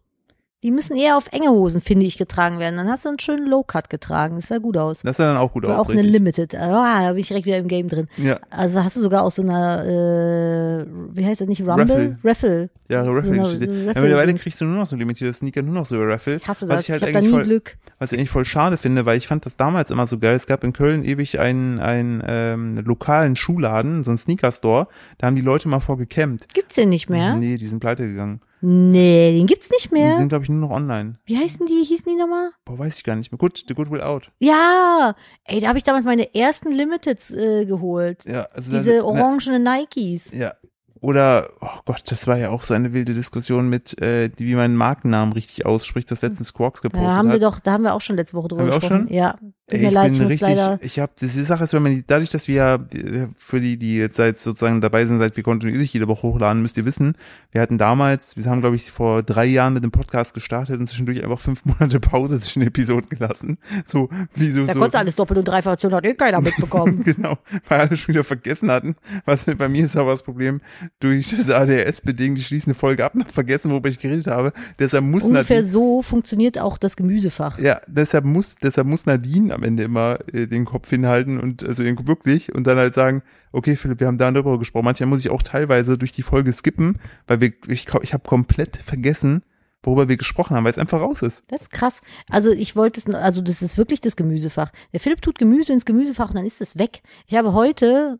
[0.63, 2.77] Die müssen eher auf enge Hosen, finde ich, getragen werden.
[2.77, 4.37] Dann hast du einen schönen Low-Cut getragen.
[4.37, 5.01] Das sah gut aus.
[5.03, 6.13] Das sah dann auch gut Oder aus, auch eine richtig.
[6.13, 6.55] Limited.
[6.55, 8.07] Ah, da bin ich direkt wieder im Game drin.
[8.17, 10.85] Ja, Also hast du sogar aus so einer, äh,
[11.15, 12.17] wie heißt das nicht, Rumble?
[12.23, 12.69] Raffle.
[12.89, 13.31] Ja, Raffle.
[13.31, 14.41] Genau, steht- so ja, Raffle mittlerweile Dings.
[14.41, 16.35] kriegst du nur noch so limitierte Sneaker, nur noch so Raffle.
[16.37, 16.83] Ich hasse Was das.
[16.85, 17.77] ich halt ich eigentlich voll- Glück.
[17.99, 20.35] Was ich eigentlich voll schade finde, weil ich fand das damals immer so geil.
[20.35, 24.87] Es gab in Köln ewig einen, einen ähm, lokalen Schuhladen, so einen Sneaker-Store.
[25.17, 26.53] Da haben die Leute mal vor gecampt.
[26.53, 27.35] Gibt's den nicht mehr?
[27.35, 28.39] Nee, die sind pleite gegangen.
[28.61, 30.15] Nee, den gibt's nicht Die mehr.
[30.17, 31.15] sind, glaube ich, nur noch online.
[31.25, 31.83] Wie heißen die?
[31.83, 32.49] Hießen die nochmal?
[32.65, 33.37] Boah, weiß ich gar nicht mehr.
[33.37, 34.31] Gut, The Good Will Out.
[34.39, 38.23] Ja, ey, da habe ich damals meine ersten Limiteds äh, geholt.
[38.25, 40.31] Ja, also da- Diese ne, orangene Nikes.
[40.33, 40.53] Ja.
[41.01, 44.55] Oder, oh Gott, das war ja auch so eine wilde Diskussion mit, äh, die, wie
[44.55, 47.41] man Markennamen richtig ausspricht, das letztens Quarks gepostet Ja, haben wir hat.
[47.43, 49.07] doch, da haben wir auch schon letzte Woche drüber Haben wir auch gesprochen.
[49.07, 49.13] schon?
[49.15, 49.37] Ja,
[49.69, 50.79] tut mir ich leid, ich bin muss richtig, leider.
[50.81, 53.97] ich habe, die Sache ist, wenn man, dadurch, dass wir ja, äh, für die, die
[53.97, 57.15] jetzt seit sozusagen dabei sind, seit wir kontinuierlich jede Woche hochladen, müsst ihr wissen,
[57.51, 60.87] wir hatten damals, wir haben, glaube ich, vor drei Jahren mit dem Podcast gestartet und
[60.87, 63.57] zwischendurch einfach fünf Monate Pause zwischen den Episoden gelassen.
[63.85, 64.79] So, wie so, Da so.
[64.79, 67.03] konntest du alles doppelt und dreifach erzählen, hat eh keiner mitbekommen.
[67.17, 67.37] Genau,
[67.69, 68.95] weil alle schon wieder vergessen hatten.
[69.25, 70.61] Was bei mir ist aber das Problem,
[70.99, 74.51] durch das ADHS-bedingt, ich schließe eine Folge ab, noch vergessen, worüber ich geredet habe.
[74.77, 77.59] Deshalb muss Ungefähr Nadine, so funktioniert auch das Gemüsefach.
[77.59, 81.83] ja, deshalb muss, deshalb muss Nadine am Ende immer äh, den Kopf hinhalten und also
[81.83, 84.85] wirklich und dann halt sagen, okay, Philipp, wir haben da darüber gesprochen.
[84.85, 88.77] Manchmal muss ich auch teilweise durch die Folge skippen, weil wir, ich, ich habe komplett
[88.77, 89.43] vergessen,
[89.83, 91.43] worüber wir gesprochen haben, weil es einfach raus ist.
[91.47, 92.01] Das ist krass.
[92.29, 94.71] Also ich wollte es, also das ist wirklich das Gemüsefach.
[94.93, 97.01] Der Philipp tut Gemüse ins Gemüsefach und dann ist es weg.
[97.25, 98.19] Ich habe heute,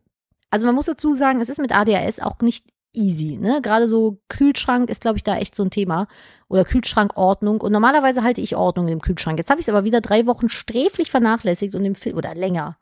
[0.50, 3.38] also man muss dazu sagen, es ist mit ADHS auch nicht easy.
[3.38, 3.62] Ne?
[3.62, 6.08] Gerade so Kühlschrank ist, glaube ich, da echt so ein Thema.
[6.48, 7.62] Oder Kühlschrankordnung.
[7.62, 9.38] Und normalerweise halte ich Ordnung im Kühlschrank.
[9.38, 12.78] Jetzt habe ich es aber wieder drei Wochen sträflich vernachlässigt und im Film, oder länger.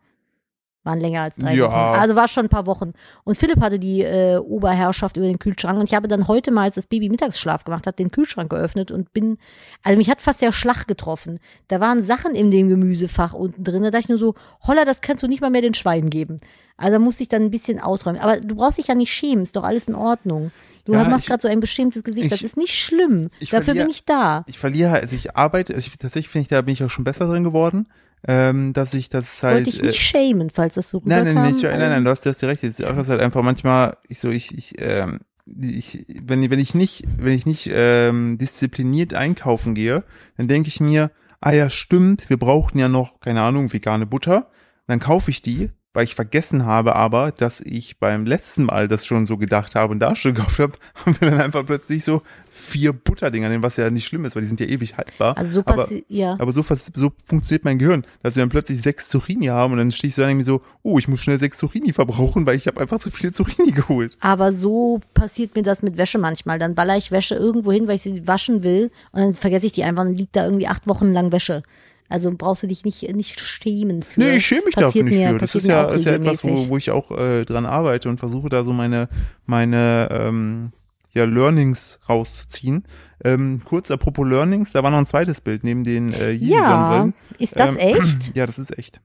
[0.83, 1.65] Waren länger als drei Ja.
[1.65, 1.99] Wochen.
[1.99, 2.93] Also war schon ein paar Wochen.
[3.23, 5.79] Und Philipp hatte die äh, Oberherrschaft über den Kühlschrank.
[5.79, 8.91] Und ich habe dann heute mal, als das Baby Mittagsschlaf gemacht hat, den Kühlschrank geöffnet
[8.91, 9.39] und bin,
[9.81, 11.39] also mich hat fast der Schlag getroffen.
[11.69, 13.81] Da waren Sachen in dem Gemüsefach unten drin.
[13.81, 14.35] Da dachte ich nur so,
[14.67, 16.37] holla, das kannst du nicht mal mehr den Schweinen geben.
[16.77, 18.19] Also musste ich dann ein bisschen ausräumen.
[18.19, 20.51] Aber du brauchst dich ja nicht schämen, ist doch alles in Ordnung.
[20.83, 22.31] Du Ja, machst ich- gerade so ein beschämtes Gesicht.
[22.31, 23.29] das ich- ist nicht schlimm.
[23.39, 24.43] ich Dafür verliere- bin ich da.
[24.47, 26.89] Ich verliere, halt- also ich arbeite, also ich, tatsächlich finde ich, da bin ich auch
[26.89, 27.87] schon besser drin geworden,
[28.27, 29.65] ähm, dass ich das halt.
[29.65, 31.43] Wollte ich nicht schämen, falls das so Nein, rüberkam.
[31.43, 32.63] nein, nicht, nein, nein, nein, du hast, du hast dir recht.
[32.63, 36.75] Es ist auch halt einfach manchmal, ich so, ich, ich, ähm, ich, wenn, wenn ich
[36.75, 40.03] nicht, wenn ich nicht ähm, diszipliniert einkaufen gehe,
[40.37, 44.49] dann denke ich mir, ah ja, stimmt, wir brauchten ja noch, keine Ahnung, vegane Butter.
[44.87, 49.05] Dann kaufe ich die, weil ich vergessen habe aber, dass ich beim letzten Mal das
[49.05, 50.73] schon so gedacht habe und da schon gekauft habe,
[51.05, 54.47] haben wir dann einfach plötzlich so vier Butterdinger, was ja nicht schlimm ist, weil die
[54.47, 55.37] sind ja ewig haltbar.
[55.37, 56.35] Also so aber, ja.
[56.39, 59.91] aber so, so funktioniert mein Gehirn, dass wir dann plötzlich sechs Zucchini haben und dann
[59.91, 62.67] stehe ich so dann irgendwie so, oh, ich muss schnell sechs Zucchini verbrauchen, weil ich
[62.67, 64.17] habe einfach zu viele Zucchini geholt.
[64.19, 66.59] Aber so passiert mir das mit Wäsche manchmal.
[66.59, 69.73] Dann baller ich Wäsche irgendwo hin, weil ich sie waschen will und dann vergesse ich
[69.73, 71.63] die einfach und liegt da irgendwie acht Wochen lang Wäsche.
[72.07, 74.19] Also brauchst du dich nicht, nicht schämen für.
[74.19, 75.37] Nee, ich schäme mich Passiert dafür nicht für.
[75.39, 78.49] Das ist ja, ist ja etwas, wo, wo ich auch äh, dran arbeite und versuche
[78.49, 79.09] da so meine,
[79.45, 80.71] meine, ähm,
[81.15, 82.83] ja, Learnings rauszuziehen.
[83.23, 87.09] Ähm, kurz apropos Learnings, da war noch ein zweites Bild neben den äh, Yeezy Ja,
[87.39, 88.31] ist das Ähm, echt?
[88.35, 89.01] Ja, das ist echt.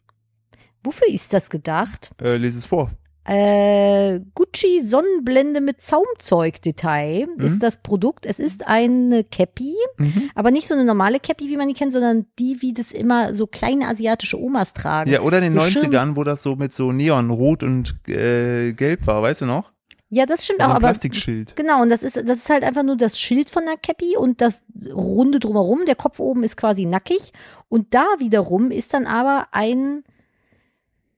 [0.83, 2.11] Wofür ist das gedacht?
[2.21, 2.91] Äh, lese es vor.
[3.25, 7.45] Äh, Gucci Sonnenblende mit Zaumzeug-Detail Mhm.
[7.45, 8.27] ist das Produkt.
[8.27, 10.31] Es ist eine Cappy, Mhm.
[10.35, 13.35] aber nicht so eine normale Cappy, wie man die kennt, sondern die, wie das immer
[13.35, 15.11] so kleine asiatische Omas tragen.
[15.11, 19.07] Ja, oder in den So 90ern, wo das so mit so Neonrot und äh, Gelb
[19.07, 19.71] war, weißt du noch?
[20.13, 21.55] Ja, das stimmt auch, ein aber Plastikschild.
[21.55, 24.41] genau, und das ist, das ist halt einfach nur das Schild von der Cappy und
[24.41, 25.85] das Runde drumherum.
[25.87, 27.33] Der Kopf oben ist quasi nackig
[27.69, 30.03] und da wiederum ist dann aber ein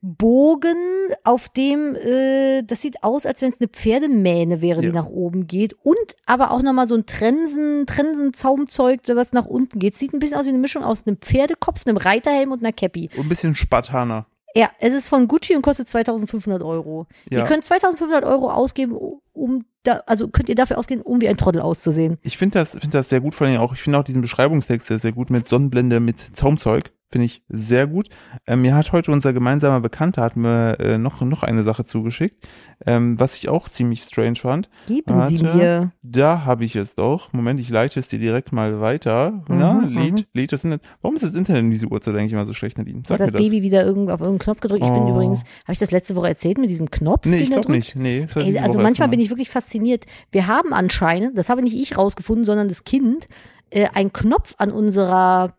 [0.02, 0.76] Bogen,
[1.24, 4.92] auf dem, äh, das sieht aus, als wenn es eine Pferdemähne wäre, die Ja.
[4.92, 5.74] nach oben geht.
[5.82, 9.94] Und aber auch nochmal so ein Trensen, Trensen-Zaumzeug, was nach unten geht.
[9.94, 13.10] Sieht ein bisschen aus wie eine Mischung aus einem Pferdekopf, einem Reiterhelm und einer Cappy.
[13.16, 14.26] Und ein bisschen Spartaner.
[14.54, 17.06] Ja, es ist von Gucci und kostet 2500 Euro.
[17.30, 17.38] Ja.
[17.38, 18.98] Ihr könnt 2500 Euro ausgeben,
[19.32, 22.18] um da, also könnt ihr dafür ausgeben, um wie ein Trottel auszusehen.
[22.22, 24.88] Ich finde das, finde das sehr gut, vor allem auch, ich finde auch diesen Beschreibungstext
[24.88, 26.90] sehr, sehr gut mit Sonnenblende, mit Zaumzeug.
[27.12, 28.08] Finde ich sehr gut.
[28.46, 32.48] Ähm, mir hat heute unser gemeinsamer Bekannter hat mir äh, noch, noch eine Sache zugeschickt,
[32.86, 34.70] ähm, was ich auch ziemlich strange fand.
[34.86, 35.56] Geben Sie Warte.
[35.58, 35.92] mir.
[36.02, 37.30] Da habe ich es doch.
[37.34, 39.44] Moment, ich leite es dir direkt mal weiter.
[39.48, 40.82] Na, Mhm, lädt, lädt das Internet.
[41.02, 43.02] Warum ist das Internet um diese Uhrzeit eigentlich immer so schlecht, Nadine?
[43.06, 43.42] Sag Hat mir das das.
[43.50, 44.82] Baby wieder irgend, auf irgendeinen Knopf gedrückt.
[44.82, 45.10] Ich bin Oh.
[45.10, 47.26] übrigens, habe ich das letzte Woche erzählt mit diesem Knopf?
[47.26, 47.94] nee, ich glaube nicht.
[47.94, 50.06] Nee, das Ey, also Woche manchmal bin ich wirklich fasziniert.
[50.30, 53.28] Wir haben anscheinend, das habe nicht ich rausgefunden, sondern das Kind,
[53.70, 55.54] äh, einen Knopf an unserer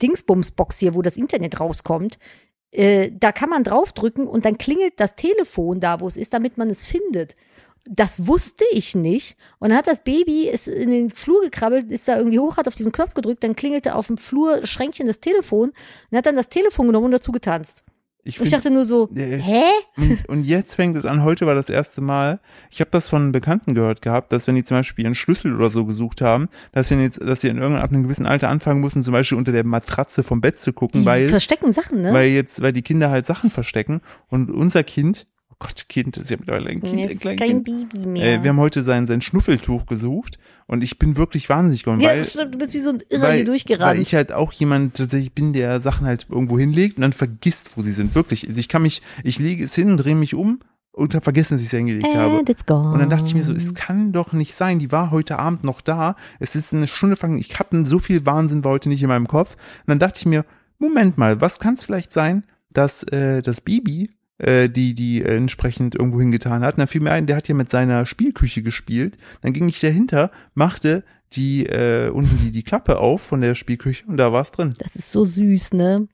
[0.00, 2.18] Dingsbumsbox hier, wo das Internet rauskommt.
[2.70, 6.56] Äh, da kann man draufdrücken und dann klingelt das Telefon da, wo es ist, damit
[6.58, 7.34] man es findet.
[7.84, 9.36] Das wusste ich nicht.
[9.58, 12.68] Und dann hat das Baby ist in den Flur gekrabbelt, ist da irgendwie hoch, hat
[12.68, 15.72] auf diesen Knopf gedrückt, dann klingelte auf dem Flur Schränkchen das Telefon
[16.10, 17.82] und hat dann das Telefon genommen und dazu getanzt.
[18.24, 19.62] Ich Und ich find- dachte nur so, jetzt- hä?
[19.96, 22.38] Und, und jetzt fängt es an, heute war das erste Mal,
[22.70, 25.70] ich habe das von Bekannten gehört gehabt, dass wenn die zum Beispiel ihren Schlüssel oder
[25.70, 28.80] so gesucht haben, dass sie jetzt, dass sie in irgendeinem ab einem gewissen Alter anfangen
[28.80, 32.12] mussten, zum Beispiel unter der Matratze vom Bett zu gucken, Die weil, verstecken Sachen, ne?
[32.12, 36.22] weil jetzt, weil die Kinder halt Sachen verstecken und unser Kind, oh Gott, Kind, das
[36.24, 37.64] ist ja mittlerweile ein Kind, ein kein Kind.
[37.64, 38.34] Baby mehr.
[38.34, 40.38] Äh, wir haben heute sein, sein Schnuffeltuch gesucht
[40.72, 43.22] und ich bin wirklich wahnsinnig geworden, ja, weil, stimmt, du bist wie so ein Irrer
[43.24, 43.90] weil, hier durchgerannt.
[43.90, 47.76] weil ich halt auch jemand tatsächlich bin, der Sachen halt irgendwo hinlegt und dann vergisst,
[47.76, 48.14] wo sie sind.
[48.14, 48.48] Wirklich.
[48.48, 50.60] Also ich kann mich, ich lege es hin, drehe mich um
[50.92, 52.38] und habe vergessen, dass ich es hingelegt habe.
[52.38, 52.94] And it's gone.
[52.94, 55.62] Und dann dachte ich mir so, es kann doch nicht sein, die war heute Abend
[55.62, 56.16] noch da.
[56.38, 57.38] Es ist eine Stunde vergangen.
[57.38, 59.56] Ich habe so viel Wahnsinn war heute nicht in meinem Kopf.
[59.80, 60.46] Und dann dachte ich mir,
[60.78, 64.10] Moment mal, was kann es vielleicht sein, dass äh, das Baby
[64.42, 66.74] äh, die die äh, entsprechend irgendwo hingetan hat.
[66.74, 69.16] Und dann fiel mir ein, der hat ja mit seiner Spielküche gespielt.
[69.40, 74.04] Dann ging ich dahinter, machte die äh, unten die die Klappe auf von der Spielküche
[74.06, 74.74] und da war es drin.
[74.78, 76.06] Das ist so süß, ne?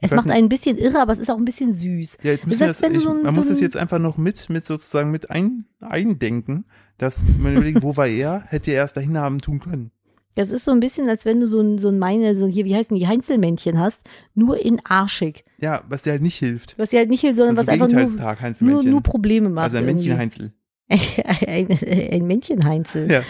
[0.00, 2.18] Es macht einen ein bisschen irre, aber es ist auch ein bisschen süß.
[2.22, 3.98] Ja, jetzt Das müssen das, du ich, so ein- man so muss das jetzt einfach
[3.98, 6.66] noch mit, mit sozusagen mit ein, eindenken,
[6.98, 9.90] dass man überlegt, wo war er, hätte er erst dahin haben tun können.
[10.38, 12.64] Das ist so ein bisschen, als wenn du so ein, so ein meine, so hier,
[12.64, 14.02] wie heißen die, Heinzelmännchen hast,
[14.36, 15.44] nur in arschig.
[15.58, 16.78] Ja, was dir halt nicht hilft.
[16.78, 19.64] Was dir halt nicht hilft, sondern Also was einfach nur, nur, nur Probleme macht.
[19.64, 19.86] also ein.
[19.86, 20.52] Männchen Heinzel.
[20.88, 23.10] ein, ein Männchen-Heinzel.
[23.10, 23.22] Ja.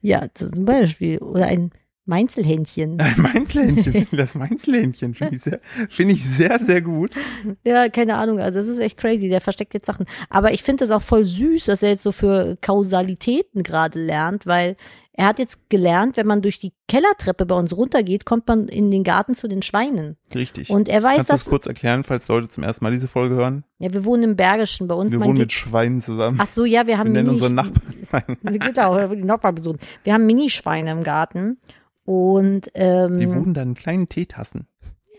[0.00, 1.18] Ja, zum Beispiel.
[1.18, 1.70] Oder ein
[2.06, 2.98] Meinzelhändchen.
[3.00, 7.12] Ein Mainzelhähnchen, das Mainzelhähnchen finde ich, sehr, finde ich sehr, sehr gut.
[7.64, 8.40] Ja, keine Ahnung.
[8.40, 9.28] Also, das ist echt crazy.
[9.28, 10.06] Der versteckt jetzt Sachen.
[10.28, 14.44] Aber ich finde es auch voll süß, dass er jetzt so für Kausalitäten gerade lernt,
[14.44, 14.76] weil
[15.18, 18.92] er hat jetzt gelernt, wenn man durch die Kellertreppe bei uns runtergeht, kommt man in
[18.92, 20.16] den Garten zu den Schweinen.
[20.32, 20.70] Richtig.
[20.70, 23.34] Und er weiß, Kannst du das kurz erklären, falls Leute zum ersten Mal diese Folge
[23.34, 23.64] hören?
[23.80, 24.86] Ja, wir wohnen im Bergischen.
[24.86, 26.38] Bei uns Wir wohnen mit Schweinen zusammen.
[26.40, 28.36] Ach so, ja, wir haben Wir nennen Mini- unsere Nachbarn.
[28.44, 29.80] Genau, die Nachbarn besuchen.
[30.04, 31.58] Wir haben Minischweine im Garten.
[32.04, 34.66] Und ähm, Die wohnen dann in kleinen Teetassen.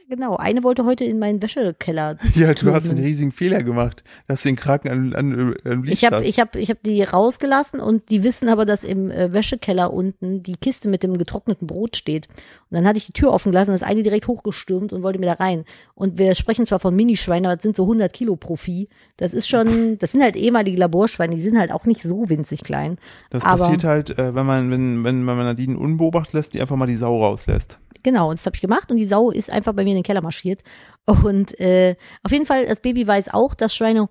[0.09, 2.17] Genau, eine wollte heute in meinen Wäschekeller.
[2.35, 4.03] Ja, du hast einen riesigen Fehler gemacht.
[4.27, 7.03] dass du den Kraken an, an, an Licht Ich habe ich hab, ich hab die
[7.03, 11.67] rausgelassen und die wissen aber, dass im äh, Wäschekeller unten die Kiste mit dem getrockneten
[11.67, 12.27] Brot steht.
[12.69, 15.25] Und dann hatte ich die Tür offen gelassen, ist eine direkt hochgestürmt und wollte mir
[15.25, 15.65] da rein.
[15.95, 18.89] Und wir sprechen zwar von Minischweinen, aber es sind so 100 Kilo Profi.
[19.17, 22.63] Das ist schon, das sind halt ehemalige Laborschweine, die sind halt auch nicht so winzig
[22.63, 22.97] klein.
[23.29, 26.75] Das aber- passiert halt, äh, wenn man, wenn, wenn man Nadine unbeobachtet lässt, die einfach
[26.75, 27.77] mal die Sau rauslässt.
[28.03, 30.03] Genau, und das habe ich gemacht und die Sau ist einfach bei mir in den
[30.03, 30.61] Keller marschiert.
[31.05, 34.09] Und äh, auf jeden Fall, das Baby weiß auch, dass Schweine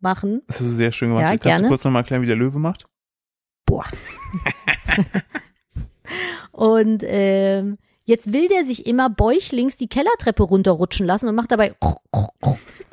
[0.00, 0.42] machen.
[0.46, 1.22] Das hast du sehr schön gemacht.
[1.22, 1.62] Ja, Kannst gerne.
[1.64, 2.86] du kurz nochmal erklären, wie der Löwe macht?
[3.66, 3.84] Boah.
[6.52, 11.74] und ähm, jetzt will der sich immer bäuchlings die Kellertreppe runterrutschen lassen und macht dabei,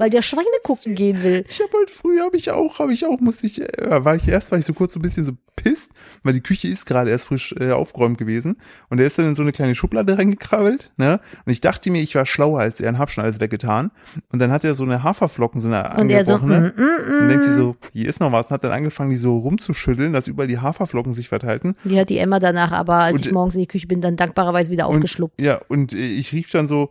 [0.01, 1.45] weil der Schweine gucken gehen will.
[1.47, 4.27] Ich habe heute früh, habe ich auch, habe ich auch, musste ich, äh, war ich
[4.27, 5.91] erst, war ich so kurz so ein bisschen so pisst,
[6.23, 8.57] weil die Küche ist gerade erst frisch äh, aufgeräumt gewesen
[8.89, 11.19] und er ist dann in so eine kleine Schublade reingekrabbelt, ne?
[11.45, 13.91] Und ich dachte mir, ich war schlauer als er und hab schon alles weggetan.
[14.33, 16.73] Und dann hat er so eine Haferflocken, so eine Und er so, angebrochene.
[16.75, 17.55] mm, mm, und denkt sie mm.
[17.57, 20.57] so, hier ist noch was und hat dann angefangen, die so rumzuschütteln, dass überall die
[20.57, 21.75] Haferflocken sich verteilten.
[21.83, 24.15] Die hat die Emma danach aber, als Und- ich morgens in die Küche bin, dann
[24.15, 25.39] dankbarerweise wieder Und, aufgeschluckt.
[25.39, 26.89] ja, und äh, ich rief dann so,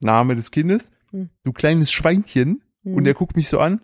[0.00, 1.28] Name des Kindes, Hm.
[1.44, 2.60] du kleines Schweinchen.
[2.86, 3.06] Und Hm.
[3.06, 3.80] er guckt mich so an.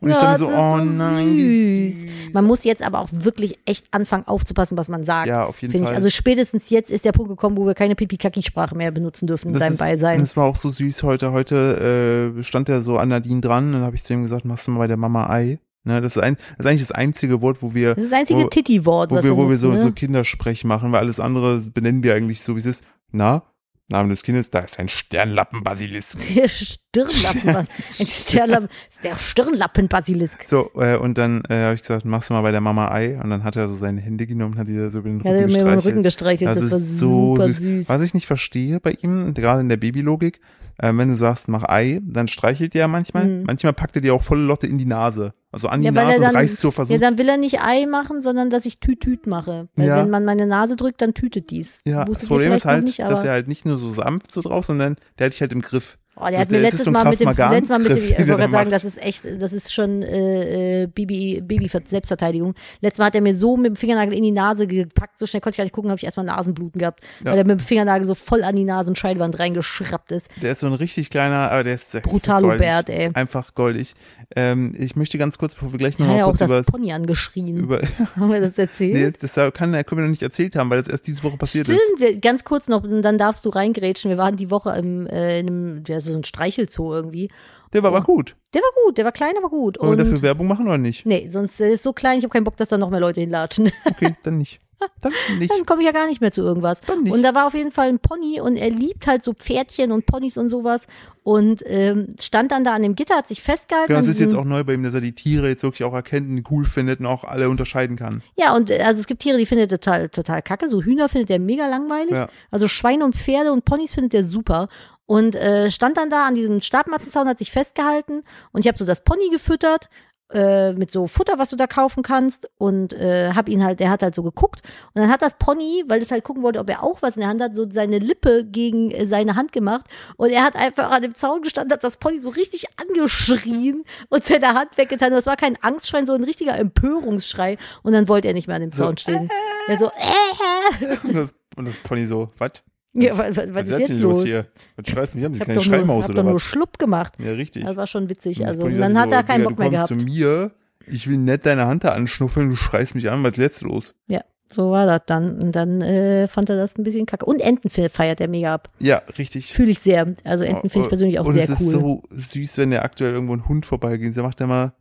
[0.00, 1.94] Und ich Ja, dachte so, das ist oh so nein, süß.
[1.94, 2.32] süß.
[2.32, 5.26] Man muss jetzt aber auch wirklich echt anfangen aufzupassen, was man sagt.
[5.26, 5.82] ja, auf jeden Fall.
[5.82, 5.88] ich.
[5.96, 9.54] Also spätestens jetzt ist der Punkt gekommen, wo wir keine Pipi-Kaki-Sprache mehr benutzen dürfen in
[9.54, 10.20] Das seinem ist, Beisein.
[10.20, 11.32] Das war auch so süß heute.
[11.32, 14.44] Heute äh, stand er so an Nadine dran und dann habe ich zu ihm gesagt,
[14.44, 15.58] machst du mal bei der Mama Ei.
[15.82, 18.18] Ne, das, ist ein, das ist eigentlich das einzige Wort, wo wir, Das ist das
[18.20, 19.92] einzige wo- Titi-Wort, wo was wir, wo wir so, nutzen, so ne?
[19.92, 22.84] Kindersprech machen, weil alles andere benennen wir eigentlich so, wie es ist.
[23.10, 23.42] Na,
[23.90, 26.18] Name des Kindes, da ist ein Sternlappenbasilisk.
[26.34, 30.44] Der Stirnlappen, ein Stirnlappen, ist der Stirnlappen-Basilisk.
[30.46, 33.18] So, äh, und dann äh, habe ich gesagt, machst du mal bei der Mama Ei.
[33.22, 35.24] Und dann hat er so seine Hände genommen und hat die da so über den
[35.24, 35.86] Er hat Rücken mir über den gestreichelt.
[35.86, 37.56] Rücken gestreichelt, das, Das war super süß.
[37.58, 37.88] süß.
[37.88, 40.40] Was ich nicht verstehe bei ihm, gerade in der Babylogik,
[40.78, 43.24] äh, wenn du sagst, mach Ei, dann streichelt er manchmal.
[43.26, 43.44] Mhm.
[43.46, 45.32] Manchmal packt er dir auch volle Lotte in die Nase.
[45.50, 46.92] Also an die Ja, Nase und dann- reißt so versucht.
[46.92, 49.68] Ja, dann will er nicht Ei machen, sondern dass ich Tüt-Tüt mache.
[49.76, 49.96] Weil Ja.
[49.96, 51.80] wenn man meine Nase drückt, dann tütet dies.
[51.86, 54.42] Ja, das Wusstet Problem ist halt, nicht, dass er halt nicht nur so sanft so
[54.42, 55.96] drauf, sondern der hat dich halt im Griff.
[56.20, 58.10] Oh, der Das- hat mir das letztes Mal mit dem, letztes Mal mit dem, ich
[58.18, 62.54] wollte gerade sagen, das ist echt, das ist schon äh, äh, Baby, Baby Selbstverteidigung.
[62.80, 65.40] Letztes Mal hat er mir so mit dem Fingernagel in die Nase gepackt, so schnell
[65.40, 67.30] konnte ich gar nicht gucken, habe ich erstmal Nasenbluten gehabt, Ja.
[67.32, 70.28] weil er mit dem Fingernagel so voll an die Nasenscheidewand reingeschrappt ist.
[70.42, 72.48] Der ist so ein richtig kleiner, aber der ist, ist so.
[72.58, 73.10] Bert, ey.
[73.14, 73.94] Einfach goldig.
[74.36, 76.48] Ähm, ich möchte ganz kurz, bevor wir gleich Er hat nochmal ja auch kurz das
[76.50, 77.56] über, Pony angeschrien.
[77.56, 77.78] über
[78.16, 78.94] Haben wir das erzählt?
[78.94, 81.66] nee, das kann, können wir noch nicht erzählt haben, weil das erst diese Woche passiert
[81.66, 82.00] Stimmt, ist.
[82.00, 84.10] wir, ganz kurz noch, und dann darfst du reingrätschen.
[84.10, 87.30] Wir waren die Woche im, äh, in einem, ja, so ein Streichelzoo irgendwie.
[87.72, 88.36] Der war aber gut.
[88.54, 89.78] Der war gut, der war klein, aber gut.
[89.78, 91.04] Wollen wir dafür Werbung machen oder nicht?
[91.04, 93.20] nee, sonst der ist so klein, ich habe keinen Bock, dass da noch mehr Leute
[93.20, 93.70] hinlatschen.
[93.84, 94.60] Okay, dann nicht.
[95.00, 95.50] Dann nicht.
[95.50, 96.82] Dann komme ich ja gar nicht mehr zu irgendwas.
[96.82, 97.12] Dann nicht.
[97.12, 100.06] Und da war auf jeden Fall ein Pony und er liebt halt so Pferdchen und
[100.06, 100.86] Ponys und sowas
[101.24, 103.88] und ähm, stand dann da an dem Gitter, hat sich festgehalten.
[103.88, 105.94] Genau, das ist jetzt auch neu bei ihm, dass er die Tiere jetzt wirklich auch
[105.94, 108.22] erkennt und cool findet und auch alle unterscheiden kann.
[108.36, 110.68] Ja, und äh, also es gibt Tiere, die findet er total, total kacke.
[110.68, 112.12] So Hühner findet er mega langweilig.
[112.12, 112.28] Ja.
[112.50, 114.68] Also Schweine und Pferde und Ponys findet er super.
[115.08, 118.84] Und äh, stand dann da an diesem Stabmattenzaun, hat sich festgehalten und ich habe so
[118.84, 119.88] das Pony gefüttert
[120.34, 123.88] äh, mit so Futter, was du da kaufen kannst und äh, hab ihn halt, der
[123.88, 124.60] hat halt so geguckt
[124.92, 127.20] und dann hat das Pony, weil es halt gucken wollte, ob er auch was in
[127.20, 129.86] der Hand hat, so seine Lippe gegen äh, seine Hand gemacht
[130.18, 134.24] und er hat einfach an dem Zaun gestanden, hat das Pony so richtig angeschrien und
[134.24, 135.10] seine Hand weggetan.
[135.12, 138.62] Das war kein Angstschrei, so ein richtiger Empörungsschrei und dann wollte er nicht mehr an
[138.62, 139.30] dem So, Zaun stehen.
[139.68, 142.52] Er so, äh, Und das, und das Pony so, was?
[142.94, 144.24] Ja, was, was, was ist jetzt los?
[144.24, 144.46] hier?
[144.76, 145.32] Was schreist du mich an?
[145.34, 146.42] Ich doch nur, Schreimaus hab oder doch nur was?
[146.42, 147.14] Schlupp gemacht.
[147.18, 147.64] Ja, richtig.
[147.64, 148.40] Das war schon witzig.
[148.40, 149.88] Und Also dann sagt hat so, er keinen Bock mehr Du gehabt.
[149.88, 150.50] kommst zu mir,
[150.86, 153.94] ich will nett deine Hand da anschnuffeln, du schreist mich an, was ist jetzt los?
[154.08, 155.40] Ja, so war das dann.
[155.42, 157.26] Und dann äh, fand er das ein bisschen kacke.
[157.26, 158.68] Und Enten feiert er mega ab.
[158.78, 159.52] Ja, richtig.
[159.52, 160.14] Fühle ich sehr.
[160.24, 161.72] Also Enten finde ich persönlich auch und sehr es ist cool.
[161.72, 164.16] so süß, wenn der aktuell irgendwo ein Hund vorbeigeht.
[164.16, 164.72] Der macht ja mal.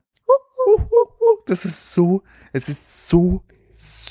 [1.46, 3.41] Das ist so, es ist so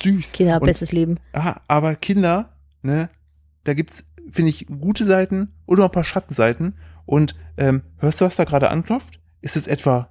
[0.01, 0.33] süß.
[0.33, 1.19] Kinder, Und bestes Leben.
[1.33, 3.11] Ah, aber Kinder, ne,
[3.67, 6.75] da gibt's, finde ich, gute Seiten oder auch ein paar Schattenseiten.
[7.05, 9.21] Und ähm, hörst du, was da gerade anklopft?
[9.41, 10.11] Ist es etwa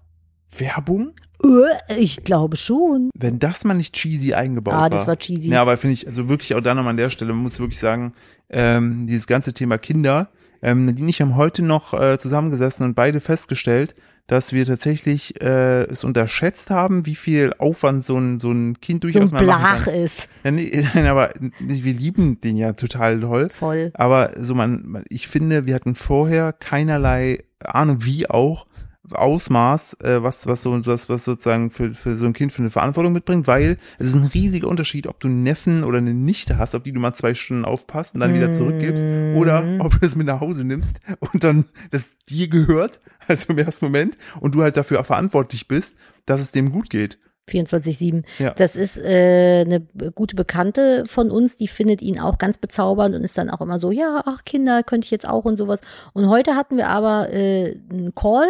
[0.58, 1.14] Werbung?
[1.44, 3.10] Äh, ich glaube schon.
[3.18, 4.90] Wenn das mal nicht cheesy eingebaut Ah, war.
[4.90, 5.50] das war cheesy.
[5.50, 7.80] Ja, aber finde ich, also wirklich auch da nochmal an der Stelle, man muss wirklich
[7.80, 8.14] sagen,
[8.50, 10.30] ähm, dieses ganze Thema Kinder,
[10.62, 13.96] ähm, Nadine und ich haben heute noch äh, zusammengesessen und beide festgestellt,
[14.28, 19.04] dass wir tatsächlich äh, es unterschätzt haben, wie viel Aufwand so ein, so ein Kind
[19.04, 19.94] so ein durchaus mal machen Blach kann.
[19.94, 20.30] ist.
[20.44, 23.50] Ja, nee, nein, aber wir lieben den ja total doll.
[23.52, 23.92] Voll.
[23.94, 28.66] Aber so man- ich finde, wir hatten vorher keinerlei Ahnung, wie auch
[29.12, 32.70] Ausmaß, äh, was was so das was sozusagen für für so ein Kind für eine
[32.70, 36.58] Verantwortung mitbringt, weil es ist ein riesiger Unterschied, ob du einen Neffen oder eine Nichte
[36.58, 40.06] hast, auf die du mal zwei Stunden aufpasst und dann wieder zurückgibst, oder ob du
[40.06, 44.56] es mit nach Hause nimmst und dann das dir gehört, also im ersten Moment, und
[44.56, 47.20] du halt dafür verantwortlich bist, dass es dem gut geht.
[47.50, 48.24] 24-7.
[48.40, 48.52] Ja.
[48.52, 49.82] Das ist äh, eine
[50.16, 53.78] gute Bekannte von uns, die findet ihn auch ganz bezaubernd und ist dann auch immer
[53.78, 55.82] so, ja, ach Kinder, könnte ich jetzt auch und sowas.
[56.14, 58.48] Und heute hatten wir aber äh, einen Call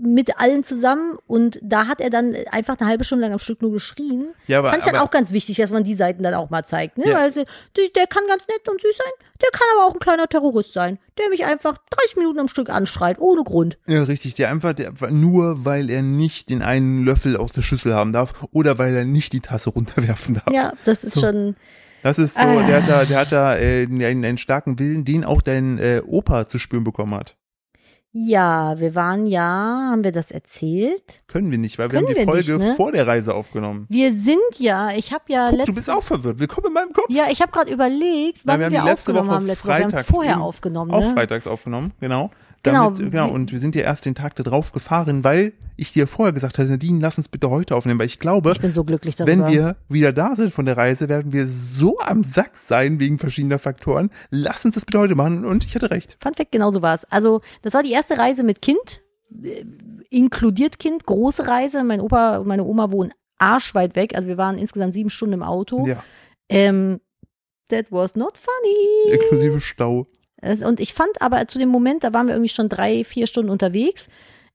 [0.00, 3.62] mit allen zusammen und da hat er dann einfach eine halbe Stunde lang am Stück
[3.62, 4.28] nur geschrien.
[4.46, 6.50] Ja, aber, Fand ich dann aber auch ganz wichtig, dass man die Seiten dann auch
[6.50, 6.98] mal zeigt.
[6.98, 7.08] Ne?
[7.08, 7.18] Ja.
[7.18, 10.28] Weil die, der kann ganz nett und süß sein, der kann aber auch ein kleiner
[10.28, 13.78] Terrorist sein, der mich einfach 30 Minuten am Stück anschreit, ohne Grund.
[13.86, 14.34] Ja, richtig.
[14.34, 18.34] Der einfach, der, nur weil er nicht den einen Löffel aus der Schüssel haben darf
[18.52, 20.52] oder weil er nicht die Tasse runterwerfen darf.
[20.52, 21.20] Ja, das ist So.
[21.20, 21.56] schon.
[22.04, 22.66] Das ist so, Ah.
[22.66, 26.02] der hat da, der hat da äh, einen, einen starken Willen, den auch dein äh,
[26.04, 27.36] Opa zu spüren bekommen hat.
[28.14, 29.40] Ja, wir waren ja,
[29.90, 31.24] haben wir das erzählt?
[31.28, 32.74] Können wir nicht, weil wir Können haben die wir Folge nicht, ne?
[32.76, 33.86] vor der Reise aufgenommen.
[33.88, 36.38] Wir sind ja, ich habe ja Guck, du letzte bist auch verwirrt.
[36.38, 37.06] Willkommen in meinem Kopf.
[37.08, 39.78] Ja, ich habe gerade überlegt, wann Nein, wir, haben letzte aufgenommen Woche haben letzte Woche.
[39.78, 41.12] Wir haben vorher aufgenommen, Auch ne?
[41.14, 42.30] freitags aufgenommen, genau.
[42.62, 45.52] Genau, Damit, genau, wie- und wir sind ja erst den Tag da drauf gefahren, weil
[45.76, 48.60] ich dir vorher gesagt hatte, Nadine, lass uns bitte heute aufnehmen, weil ich glaube, Ich
[48.60, 52.56] bin so wenn wir wieder da sind von der Reise, werden wir so am Sack
[52.56, 54.10] sein wegen verschiedener Faktoren.
[54.30, 56.16] Lass uns das bitte heute machen und ich hatte recht.
[56.22, 57.04] Fun Fact, genau so war es.
[57.06, 59.02] Also, das war die erste Reise mit Kind,
[59.42, 59.64] äh,
[60.10, 61.82] inkludiert Kind, große Reise.
[61.82, 64.14] Mein Opa und meine Oma wohnen arschweit weg.
[64.14, 65.84] Also, wir waren insgesamt sieben Stunden im Auto.
[65.86, 66.04] Ja,
[66.48, 67.00] Ähm,
[67.70, 69.14] that was not funny.
[69.14, 70.06] inklusive Stau.
[70.42, 73.50] Und ich fand aber zu dem Moment, da waren wir irgendwie schon drei, vier Stunden
[73.50, 74.08] unterwegs,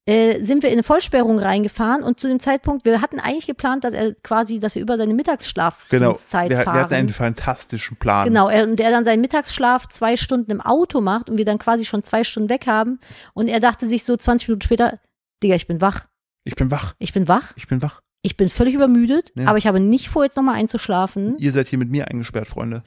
[0.05, 3.83] äh, sind wir in eine Vollsperrung reingefahren und zu dem Zeitpunkt, wir hatten eigentlich geplant,
[3.83, 5.17] dass er quasi, dass wir über seine Genau.
[5.17, 6.79] Mittagsschlafzeit Wir, wir fahren.
[6.79, 8.27] hatten einen fantastischen Plan.
[8.27, 11.57] Genau, er, und er dann seinen Mittagsschlaf zwei Stunden im Auto macht und wir dann
[11.59, 12.99] quasi schon zwei Stunden weg haben.
[13.33, 14.99] Und er dachte sich so 20 Minuten später,
[15.43, 16.05] Digga, ich bin wach.
[16.45, 16.95] Ich bin wach.
[16.99, 17.51] Ich bin wach.
[17.57, 17.99] Ich bin wach.
[18.21, 19.47] Ich bin völlig übermüdet, Ja.
[19.49, 21.35] aber ich habe nicht vor, jetzt nochmal einzuschlafen.
[21.37, 22.81] Ihr seid hier mit mir eingesperrt, Freunde.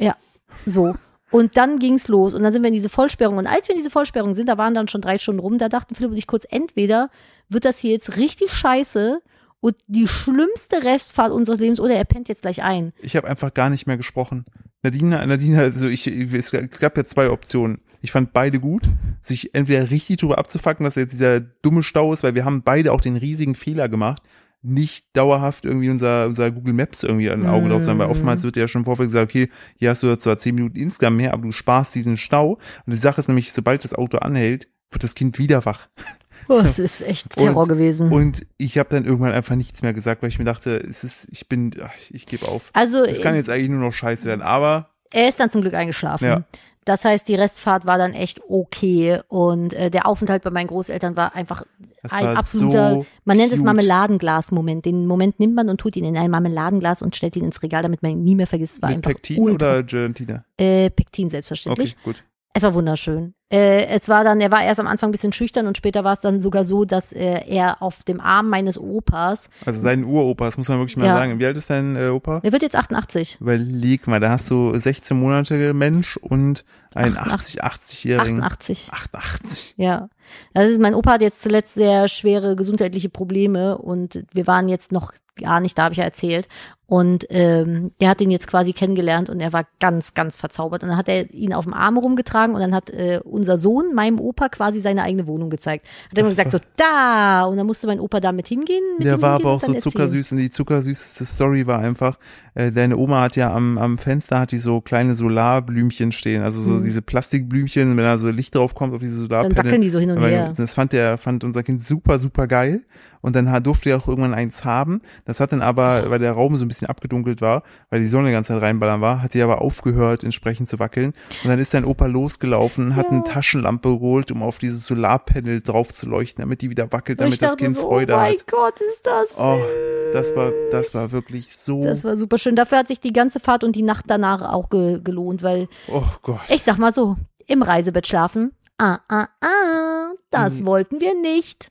[0.66, 0.94] So.
[1.30, 3.38] Und dann ging's los und dann sind wir in diese Vollsperrung.
[3.38, 5.68] Und als wir in diese Vollsperrung sind, da waren dann schon drei Stunden rum, da
[5.68, 7.10] dachten Philipp und ich kurz, entweder
[7.48, 9.20] wird das hier jetzt richtig scheiße
[9.60, 12.92] und die schlimmste Restfahrt unseres Lebens oder er pennt jetzt gleich ein.
[13.00, 14.44] Ich habe einfach gar nicht mehr gesprochen.
[14.82, 17.82] Nadine, Nadine, also ich, es gab ja zwei Optionen.
[18.02, 18.84] Ich fand beide gut,
[19.20, 22.92] sich entweder richtig drüber abzufacken, dass jetzt dieser dumme Stau ist, weil wir haben beide
[22.92, 24.22] auch den riesigen Fehler gemacht,
[24.62, 28.10] nicht dauerhaft irgendwie unser, unser Google Maps irgendwie ein Auge drauf sein, weil Mm.
[28.10, 31.16] oftmals wird ja schon im Vorfeld gesagt, okay, hier hast du zwar zehn Minuten insgesamt
[31.16, 32.54] mehr, aber du sparst diesen Stau.
[32.86, 35.88] Und die Sache ist nämlich, sobald das Auto anhält, wird das Kind wieder wach.
[36.48, 38.10] Oh, es ist echt Terror Und- gewesen.
[38.10, 41.28] Und ich habe dann irgendwann einfach nichts mehr gesagt, weil ich mir dachte, es ist,
[41.30, 42.70] ich bin, ach, ich gebe auf.
[42.72, 45.74] also Es kann jetzt eigentlich nur noch scheiß werden, aber Er ist dann zum Glück
[45.74, 46.24] eingeschlafen.
[46.26, 46.44] Ja.
[46.90, 51.16] Das heißt, die Restfahrt war dann echt okay und äh, der Aufenthalt bei meinen Großeltern
[51.16, 51.62] war einfach
[52.02, 53.66] es ein war absoluter, so man nennt es cute.
[53.66, 54.84] Marmeladenglas-Moment.
[54.84, 57.84] Den Moment nimmt man und tut ihn in ein Marmeladenglas und stellt ihn ins Regal,
[57.84, 58.74] damit man ihn nie mehr vergisst.
[58.74, 60.44] Es war Mit einfach Pektin ultra, oder Gelatine?
[60.56, 61.92] äh, Pektin selbstverständlich.
[61.92, 62.24] Okay, gut.
[62.54, 63.34] Es war wunderschön.
[63.52, 66.14] Äh, es war dann, er war erst am Anfang ein bisschen schüchtern und später war
[66.14, 70.44] es dann sogar so, dass äh, er auf dem Arm meines Opas, Also sein Uropa,
[70.46, 71.14] das muss man wirklich mal Ja.
[71.16, 71.38] sagen.
[71.40, 72.40] Wie alt ist dein äh, Opa?
[72.40, 73.38] der wird jetzt 88.
[73.40, 77.62] Überleg mal, da hast du 16 Monate Mensch und einen 88.
[77.64, 78.42] 80, 80-Jährigen.
[78.42, 78.88] 88.
[78.92, 79.74] 88.
[79.78, 80.08] Ja.
[80.54, 84.92] Das ist, mein Opa hat jetzt zuletzt sehr schwere gesundheitliche Probleme und wir waren jetzt
[84.92, 86.48] noch gar nicht, da habe ich ja erzählt.
[86.86, 90.82] Und ähm, der hat ihn jetzt quasi kennengelernt und er war ganz, ganz verzaubert.
[90.82, 93.94] Und dann hat er ihn auf dem Arm rumgetragen und dann hat äh, unser Sohn
[93.94, 95.86] meinem Opa quasi seine eigene Wohnung gezeigt.
[96.08, 97.44] Hat er immer gesagt, so da.
[97.44, 98.82] Und dann musste mein Opa da mit hingehen.
[98.98, 102.18] Mit Der war aber auch so dann zuckersüß und die zuckersüßeste Story war einfach,
[102.56, 106.60] äh, deine Oma hat ja am, am Fenster hat die so kleine Solarblümchen stehen, also
[106.60, 106.82] so Mhm.
[106.82, 109.56] diese Plastikblümchen, wenn da so Licht drauf kommt auf diese Dann Solarpanel.
[109.58, 110.52] wackeln die so hin und her.
[110.56, 112.82] Das fand der, fand unser Kind super, super geil.
[113.22, 115.02] Und dann hat- durfte er auch irgendwann eins haben.
[115.26, 118.28] Das hat dann aber, weil der Raum so ein bisschen abgedunkelt war, weil die Sonne
[118.28, 121.12] die ganze Zeit reinballern war, hat die aber aufgehört, entsprechend zu wackeln.
[121.44, 123.10] Und dann ist dein Opa losgelaufen, hat Ja.
[123.12, 127.42] eine Taschenlampe geholt, um auf dieses Solarpanel drauf zu leuchten, damit die wieder wackelt, damit
[127.42, 128.46] das Kind so, Freude oh mein hat.
[128.46, 130.12] Gott, ist das Oh, süß.
[130.14, 132.56] das war, das war wirklich so, Das war super schön.
[132.56, 136.04] Dafür hat sich die ganze Fahrt und die Nacht danach auch ge gelohnt, weil oh
[136.22, 136.40] Gott.
[136.48, 138.52] Ich sag mal so, im Reisebett schlafen.
[138.78, 140.66] Ah, ah, ah, das Mhm.
[140.66, 141.70] wollten wir nicht.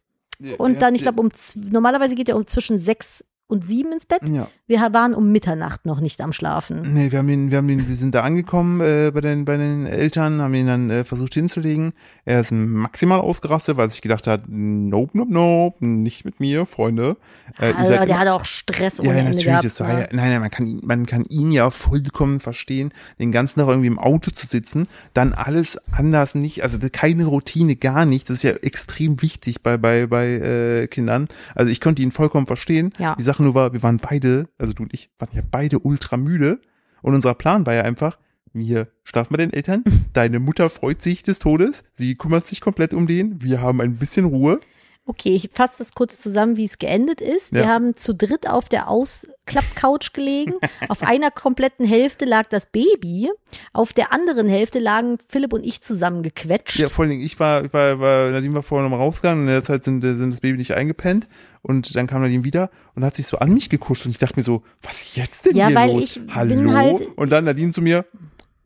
[0.58, 4.22] Und dann, ich glaube, um normalerweise geht er um zwischen sechs und sieben ins Bett.
[4.28, 4.48] Ja.
[4.68, 6.82] Wir waren um Mitternacht noch nicht am Schlafen.
[6.94, 9.58] Nee, wir haben ihn, wir haben ihn, wir sind da angekommen äh, bei den bei
[9.58, 11.94] den Eltern, haben ihn dann äh, versucht hinzulegen.
[12.30, 17.18] Er ist maximal ausgerastet, weil sich gedacht hat, nope, nope, nope, nicht mit mir, Freunde.
[17.60, 19.46] Äh, Also, der immer- hatte auch Stress ohne ja, Ende natürlich.
[19.76, 19.80] gehabt.
[19.80, 20.02] War ne?
[20.02, 23.68] ja, nein, nein, man kann, ihn- man kann ihn ja vollkommen verstehen, den ganzen Tag
[23.68, 28.30] irgendwie im Auto zu sitzen, dann alles anders nicht, also keine Routine, gar nicht.
[28.30, 31.30] Das ist ja extrem wichtig bei bei bei äh, Kindern.
[31.56, 32.94] Also ich konnte ihn vollkommen verstehen.
[33.00, 33.16] Ja.
[33.16, 36.16] Die Sache nur war, wir waren beide, also du und ich, waren ja beide ultra
[36.16, 36.60] müde
[37.02, 38.20] und unser Plan war ja einfach,
[38.54, 39.84] wir schlafen bei den Eltern,
[40.14, 43.96] deine Mutter freut sich des Todes, sie kümmert sich komplett um den, wir haben ein
[43.98, 44.60] bisschen Ruhe.
[45.06, 47.52] Okay, ich fasse das kurz zusammen, wie es geendet ist.
[47.52, 47.68] Wir Ja.
[47.70, 50.54] haben zu dritt auf der Ausklappcouch gelegen.
[50.88, 53.32] auf einer kompletten Hälfte lag das Baby.
[53.74, 56.78] Auf der anderen Hälfte lagen Philipp und ich zusammengequetscht.
[56.78, 59.48] Ja, vor allen Dingen, ich war, ich war, war Nadine war vorher nochmal rausgegangen in
[59.50, 61.28] der Zeit sind, sind das Baby nicht eingepennt
[61.64, 64.36] und dann kam Nadine wieder und hat sich so an mich gekuscht und ich dachte
[64.38, 66.04] mir so, was ist jetzt denn Ja, hier weil los?
[66.18, 66.72] ich Hallo?
[66.72, 68.06] halt- und dann Nadine zu mir,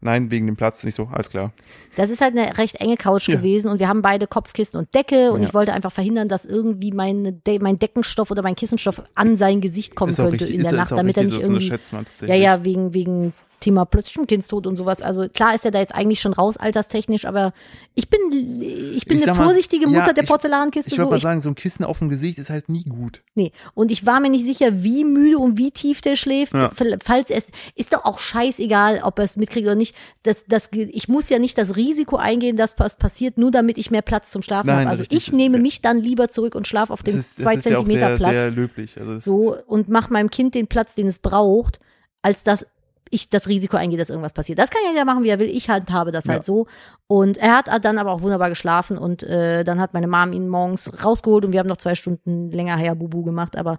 [0.03, 0.83] nein, wegen dem Platz.
[0.83, 1.51] Nicht so, alles klar.
[1.95, 3.35] Das ist halt eine recht enge Couch Ja.
[3.35, 5.47] gewesen und wir haben beide Kopfkissen und Decke und Ja.
[5.47, 9.61] ich wollte einfach verhindern, dass irgendwie meine De mein Deckenstoff oder mein Kissenstoff an sein
[9.61, 11.65] Gesicht kommen könnte richtig, in der Nacht, damit er nicht so, so irgendwie.
[11.67, 13.33] Schätzmann Ja, ja, wegen, wegen
[13.63, 15.01] Thema plötzlich ein Kindstod und sowas.
[15.01, 17.53] Also klar ist er da jetzt eigentlich schon raus, alterstechnisch, aber
[17.95, 20.91] ich bin, ich bin Ich eine mal, vorsichtige Mutter ja, der ich- Porzellankiste.
[20.91, 21.09] Ich würde so.
[21.11, 23.21] mal Ich, sagen, so ein Kissen auf dem Gesicht ist halt nie gut.
[23.35, 23.51] nee.
[23.73, 26.53] Und ich war mir nicht sicher, wie müde und wie tief der schläft.
[26.53, 26.71] Ja.
[27.03, 29.95] Falls es, ist doch auch scheißegal, ob er es mitkriegt oder nicht.
[30.23, 33.91] Das, das, ich muss ja nicht das Risiko eingehen, dass was passiert, nur damit ich
[33.91, 34.87] mehr Platz zum Schlafen habe.
[34.89, 35.17] Also richtig.
[35.17, 38.07] ich nehme mich dann lieber zurück und schlafe auf dem ist, zwei ist ja Zentimeter
[38.09, 38.31] sehr, Platz.
[38.31, 38.99] sehr löblich.
[38.99, 41.79] Also so und mach meinem Kind den Platz, den es braucht,
[42.21, 42.65] als dass
[43.13, 44.59] ich das Risiko eingehe, dass irgendwas passiert.
[44.59, 45.49] Das kann ja jeder machen, wie er will.
[45.49, 46.33] Ich handhabe das Ja.
[46.33, 46.67] halt so.
[47.07, 50.49] Und er hat dann aber auch wunderbar geschlafen und äh, dann hat meine Mom ihn
[50.49, 53.55] morgens rausgeholt und wir haben noch zwei Stunden länger her Bubu gemacht.
[53.57, 53.77] Aber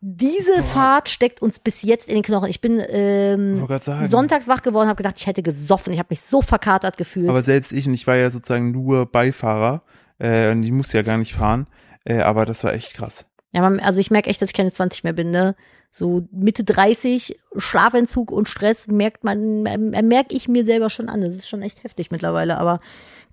[0.00, 2.48] diese Fahrt steckt uns bis jetzt in den Knochen.
[2.48, 3.66] Ich bin ähm,
[4.06, 5.92] sonntags wach geworden, habe gedacht, ich hätte gesoffen.
[5.92, 7.28] Ich habe mich so verkatert gefühlt.
[7.28, 9.82] Aber selbst ich, und ich war ja sozusagen nur Beifahrer,
[10.18, 11.66] äh, und ich musste ja gar nicht fahren,
[12.04, 13.26] äh, aber das war echt krass.
[13.52, 15.54] Ja, also ich merke echt, dass ich keine 20 mehr bin, ne?
[15.90, 21.20] So Mitte 30, Schlafentzug und Stress merkt man, äh, merke ich mir selber schon an.
[21.20, 22.80] Das ist schon echt heftig mittlerweile, aber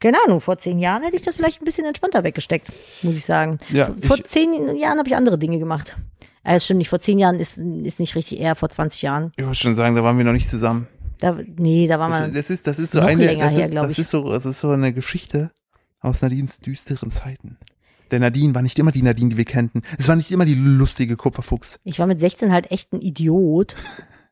[0.01, 2.67] keine Ahnung, vor zehn Jahren hätte ich das vielleicht ein bisschen entspannter weggesteckt,
[3.01, 3.57] muss ich sagen.
[3.69, 5.95] Ja, vor ich- zehn Jahren habe ich andere Dinge gemacht.
[6.43, 9.31] Äh, das stimmt nicht, vor zehn Jahren ist, ist nicht richtig, eher vor 20 Jahren.
[9.37, 10.87] Ich wollte schon sagen, da waren wir noch nicht zusammen.
[11.19, 12.33] Da, nee, da war Das, man.
[12.33, 14.69] das ist, das ist so eine, das, her, ist, das ist so, das ist so
[14.71, 15.51] eine Geschichte
[16.01, 17.57] aus Nadines düsteren Zeiten.
[18.11, 19.81] Der Nadine war nicht immer die Nadine, die wir kannten.
[19.97, 21.79] Es war nicht immer die lustige Kupferfuchs.
[21.83, 23.75] Ich war mit 16 halt echt ein Idiot.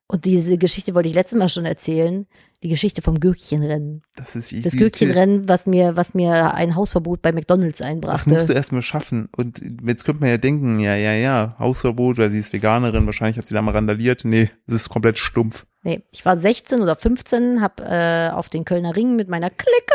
[0.10, 2.28] Und diese Geschichte wollte ich letztes Mal schon erzählen.
[2.64, 4.04] Die Geschichte vom Gürkchenrennen.
[4.16, 8.30] Das ist Das Gürkchenrennen, was mir, was mir ein Hausverbot bei McDonalds Das einbrachte.
[8.30, 9.28] musst du erstmal schaffen.
[9.36, 13.38] Und jetzt könnte man ja denken, ja, ja, ja, Hausverbot, weil sie ist Veganerin, wahrscheinlich
[13.38, 14.22] hat sie da mal randaliert.
[14.24, 15.66] Nee, das ist komplett stumpf.
[15.84, 19.94] Nee, ich war 16 oder 15, hab äh, auf den Kölner Ring mit meiner Clique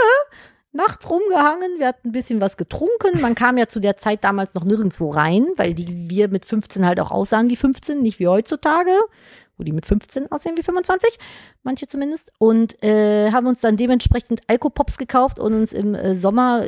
[0.73, 1.79] nachts rumgehangen.
[1.79, 3.21] Wir hatten ein bisschen was getrunken.
[3.21, 6.87] Man kam ja zu der Zeit damals noch nirgendwo rein, weil die wir mit 15
[6.87, 8.93] halt auch aussahen wie 15, nicht wie heutzutage,
[9.57, 11.19] wo die mit 15 aussehen wie 25,
[11.63, 12.33] manche zumindest.
[12.39, 16.67] Und äh, haben uns dann dementsprechend Alkopops gekauft und uns im äh, Sommer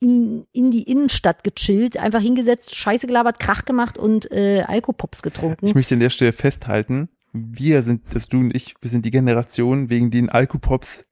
[0.00, 5.66] in, in die Innenstadt gechillt, einfach hingesetzt, Scheiße gelabert, Krach gemacht und äh, Alkopops getrunken.
[5.66, 9.10] Ich möchte an der Stelle festhalten, wir sind, das du und ich, wir sind die
[9.10, 11.06] Generation, wegen denen Alkopops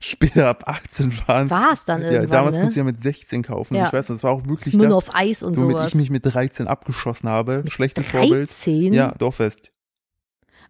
[0.00, 1.50] später ab 18 waren.
[1.50, 2.60] War es dann ja, irgendwann, damals ne?
[2.60, 3.74] konntest du ja mit 16 kaufen.
[3.74, 3.86] Ja.
[3.86, 5.88] Ich weiß, das war auch wirklich Smirnoff das, auf Eis und womit sowas.
[5.88, 7.64] ich mich mit 13 abgeschossen habe.
[7.68, 8.50] Schlechtes Vorbild.
[8.50, 8.92] 13?
[8.92, 9.72] Ja, Dorffest.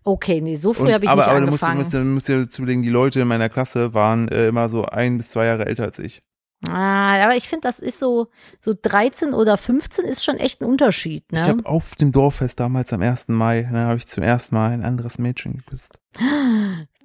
[0.05, 1.79] Okay, nee, so früh habe ich aber, nicht aber angefangen.
[1.79, 5.17] musst, du musst dir zulegen, die Leute in meiner Klasse waren äh, immer so ein
[5.19, 6.23] bis zwei Jahre älter als ich.
[6.69, 8.29] ah, aber ich finde, das ist so,
[8.61, 11.47] so 13 oder 15 ist schon echt ein Unterschied, Ich ne?
[11.47, 13.29] habe auf dem Dorffest damals am 1.
[13.29, 15.99] Mai, da habe ich zum ersten Mal ein anderes Mädchen geküsst.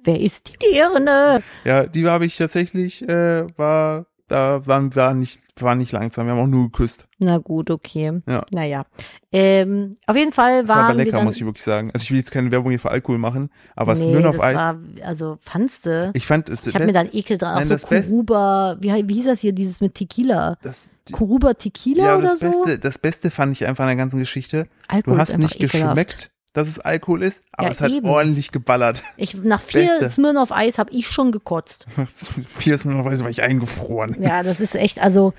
[0.04, 1.42] Wer ist die Dirne?
[1.64, 6.32] Ja, die habe ich tatsächlich, äh, war, da waren war nicht, war nicht langsam, wir
[6.34, 7.06] haben auch nur geküsst.
[7.18, 8.20] Na gut, okay.
[8.28, 8.44] Ja.
[8.52, 8.84] Naja.
[9.32, 11.90] Ähm, auf jeden Fall Das war aber waren lecker, dann, muss ich wirklich sagen.
[11.92, 14.56] Also ich will jetzt keine Werbung hier für Alkohol machen, aber nee, Smirnoff das Eis,
[14.56, 16.10] war, also fandste.
[16.14, 17.62] ich fand es Ich habe mir da einen Ekel dran.
[17.62, 20.56] Auch so Kuruba, wie, wie hieß das hier, dieses mit Tequila?
[20.62, 22.64] das, Kuruba Tequila ja, oder das so?
[22.64, 24.68] Beste, das Beste fand ich einfach an der ganzen Geschichte.
[24.86, 25.96] Alkohol Du hast nicht ekelhaft.
[25.96, 28.06] geschmeckt, dass es Alkohol ist, aber Ja, es hat eben.
[28.08, 29.02] ordentlich geballert.
[29.16, 30.10] Ich, nach vier.
[30.10, 31.86] Smirnoff Eis habe ich schon gekotzt.
[32.56, 34.16] Vier Smirnoff Eis war ich eingefroren.
[34.22, 35.34] Ja, das ist echt, also,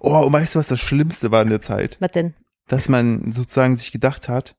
[0.00, 1.96] Oh, und weißt du, was das Schlimmste war in der Zeit?
[2.00, 2.34] was denn?
[2.68, 4.54] Dass man sozusagen sich gedacht hat,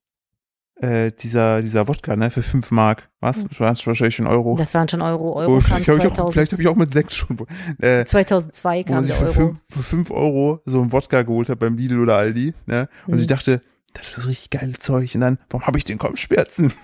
[0.77, 3.45] äh, dieser, dieser Wodka, ne, für fünf Mark, was?
[3.47, 4.55] Das war wahrscheinlich schon Euro.
[4.57, 5.33] Das waren schon Euro.
[5.33, 7.37] Oh, Euro kam vielleicht habe ich, auch- 2000, vielleicht hab ich auch mit sechs schon,
[7.79, 9.33] äh, 2002 wo kam der für Euro.
[9.33, 12.89] fünf, für fünf Euro so einen Wodka geholt hat beim Lidl oder Aldi, ne?
[13.05, 13.19] Und Mhm.
[13.21, 13.61] ich dachte,
[13.93, 15.15] das ist das richtig geile Zeug.
[15.15, 16.73] Und dann, warum habe ich den Kopfschmerzen?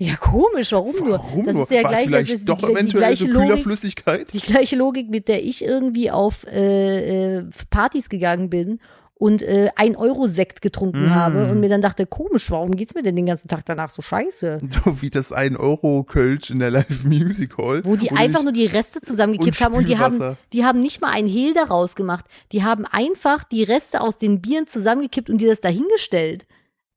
[0.00, 1.10] Ja, komisch, warum nur?
[1.18, 1.64] Warum das nur?
[1.64, 4.28] ist ja War es gleich, vielleicht das ist doch die, die eventuell gleiche so Logik,
[4.32, 8.78] die gleiche Logik, mit der ich irgendwie auf äh, äh, Partys gegangen bin
[9.18, 11.14] und äh, ein Euro Sekt getrunken Mm.
[11.14, 14.00] habe und mir dann dachte, komisch, warum geht's mir denn den ganzen Tag danach so
[14.02, 14.60] scheiße?
[14.84, 17.82] So wie das 1 Euro Kölsch in der Live Music Hall.
[17.84, 21.10] Wo die einfach nur die Reste zusammengekippt haben und die haben, die haben nicht mal
[21.10, 22.24] ein Hehl daraus gemacht.
[22.52, 26.46] Die haben einfach die Reste aus den Bieren zusammengekippt und dir das dahingestellt.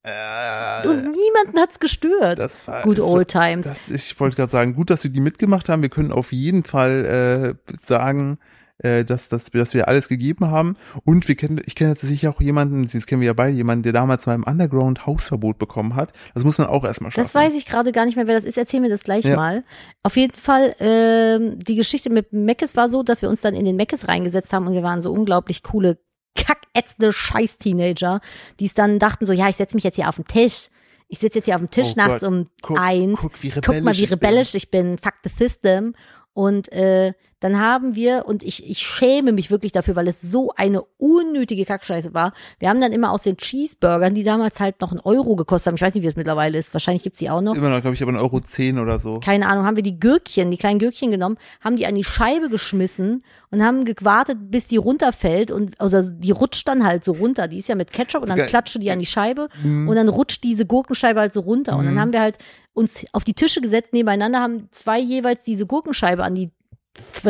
[0.03, 2.39] äh, Und niemanden hat's gestört.
[2.39, 3.67] das war, Good das war- old times.
[3.67, 5.81] Das, ich wollte gerade sagen, gut, dass wir die mitgemacht haben.
[5.81, 8.39] Wir können auf jeden Fall äh, sagen,
[8.83, 10.75] äh, dass, dass, wir- dass wir alles gegeben haben.
[11.05, 13.93] Und wir kennen, ich kenne tatsächlich auch jemanden, das kennen wir ja beide, jemanden, der
[13.93, 16.13] damals mal im Underground Hausverbot bekommen hat.
[16.33, 17.23] Das muss man auch erstmal schaffen.
[17.23, 18.57] Das weiß ich gerade gar nicht mehr, wer das ist.
[18.57, 19.35] Erzähl mir das gleich Ja.
[19.35, 19.63] mal.
[20.03, 23.65] Auf jeden Fall, ähm, die Geschichte mit Meckes war so, dass wir uns dann in
[23.65, 25.99] den Meckes reingesetzt haben und wir waren so unglaublich coole,
[26.35, 28.21] kackätzende Scheiß-Teenager,
[28.59, 30.69] die es dann dachten so, ja, ich setze mich jetzt hier auf den Tisch.
[31.07, 32.29] Ich sitze jetzt hier auf dem Tisch Oh nachts Gott.
[32.29, 33.19] um Guck- eins.
[33.19, 34.17] guck, wie Guck mal, wie rebellisch ich bin.
[34.29, 34.97] rebellisch ich bin.
[34.97, 35.93] Fuck the system.
[36.33, 37.11] Und äh,
[37.41, 41.65] dann haben wir, und ich, ich schäme mich wirklich dafür, weil es so eine unnötige
[41.65, 42.31] Kackscheiße war.
[42.59, 45.75] Wir haben dann immer aus den Cheeseburgern, die damals halt noch einen Euro gekostet haben,
[45.75, 47.55] ich weiß nicht, wie es mittlerweile ist, wahrscheinlich gibt's die auch noch.
[47.55, 49.19] Immer noch, glaube ich, aber ein Euro zehn oder so.
[49.19, 52.47] Keine Ahnung, haben wir die Gürkchen, die kleinen Gürkchen genommen, haben die an die Scheibe
[52.49, 57.47] geschmissen und haben gewartet, bis die runterfällt und also die rutscht dann halt so runter.
[57.47, 59.89] Die ist ja mit Ketchup und dann klatscht die an die Scheibe Mhm.
[59.89, 61.75] und dann rutscht diese Gurkenscheibe halt so runter.
[61.77, 62.37] Und dann haben wir halt
[62.73, 66.51] uns auf die Tische gesetzt nebeneinander, haben zwei jeweils diese Gurkenscheibe an die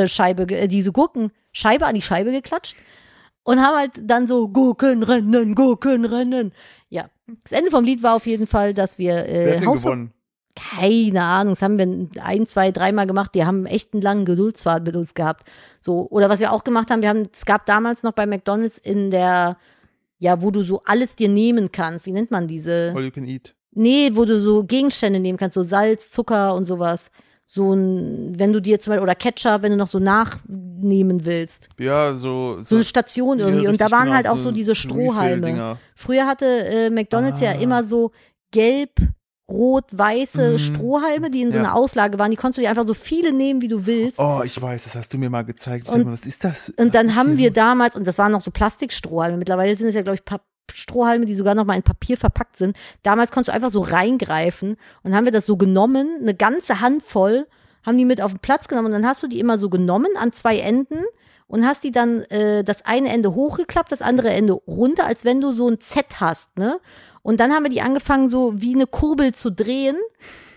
[0.07, 2.76] Scheibe, äh, diese Gurkenscheibe an die Scheibe geklatscht
[3.43, 6.53] und haben halt dann so Gurkenrennen, Gurkenrennen.
[6.89, 7.09] Ja,
[7.43, 10.14] das Ende vom Lied war auf jeden Fall, dass wir Wer äh, Hausver gewonnen?
[10.55, 13.34] keine Ahnung, das haben wir ein, zwei, dreimal gemacht.
[13.36, 15.47] Die haben echt einen langen Geduldsfaden mit uns gehabt.
[15.82, 18.78] So, oder was wir auch gemacht haben, wir haben, es gab damals noch bei McDonalds
[18.78, 19.57] in der,
[20.20, 22.05] ja, wo du so alles dir nehmen kannst.
[22.05, 22.93] Wie nennt man diese?
[22.95, 23.55] All you can eat.
[23.74, 27.09] Nee, wo du so Gegenstände nehmen kannst, so Salz, Zucker und sowas.
[27.54, 31.68] So ein, wenn du dir zum Beispiel, oder Ketchup, wenn du noch so nachnehmen willst.
[31.78, 32.60] Ja, so.
[32.64, 33.68] So eine Station ja, irgendwie.
[33.68, 35.78] und da waren genau, halt auch so diese Strohhalme.
[35.93, 37.56] Früher hatte äh, McDonalds ja Ah.
[37.62, 38.12] immer so
[38.52, 38.91] gelb,
[39.49, 40.58] rot, weiße Mhm.
[40.60, 41.66] Strohhalme, die in so Ja.
[41.66, 42.32] einer Auslage waren.
[42.32, 44.18] Die konntest du dir einfach so viele nehmen, wie du willst.
[44.18, 45.89] Oh, ich weiß, das hast du mir mal gezeigt.
[45.89, 46.70] Und- mal, was ist das?
[46.70, 47.56] und Was dann haben wir los?
[47.56, 50.41] damals, und das waren noch so Plastikstrohhalme, mittlerweile sind es ja, glaube ich, Pap
[50.78, 52.76] Strohhalme, die sogar noch mal in Papier verpackt sind.
[53.03, 57.47] Damals konntest du einfach so reingreifen und haben wir das so genommen, eine ganze Handvoll,
[57.86, 60.11] haben die mit auf den Platz genommen und dann hast du die immer so genommen
[60.17, 61.03] an zwei Enden
[61.47, 65.41] und hast die dann äh, das eine Ende hochgeklappt, das andere Ende runter, als wenn
[65.41, 66.80] du so ein Z hast, ne?
[67.24, 69.95] Und dann haben wir die angefangen, so wie eine Kurbel zu drehen,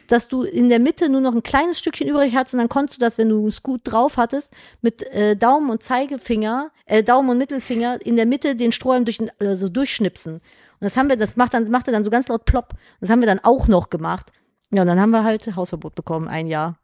[0.09, 2.99] dass du in der Mitte nur noch ein kleines Stückchen übrig hattest und dann konntest
[2.99, 4.53] du das, wenn du es gut drauf hattest,
[4.83, 9.21] mit äh, Daumen und Zeigefinger, äh, Daumen und Mittelfinger in der Mitte den Strohhalm durch,
[9.39, 10.35] äh, so durchschnipsen.
[10.35, 10.43] Und
[10.81, 12.75] das haben wir, das macht dann, machte dann so ganz laut plopp.
[13.01, 14.33] Das haben wir dann auch noch gemacht.
[14.71, 16.79] Ja, und dann haben wir halt Hausverbot bekommen, ein Jahr.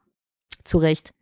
[0.65, 1.13] Zu Recht.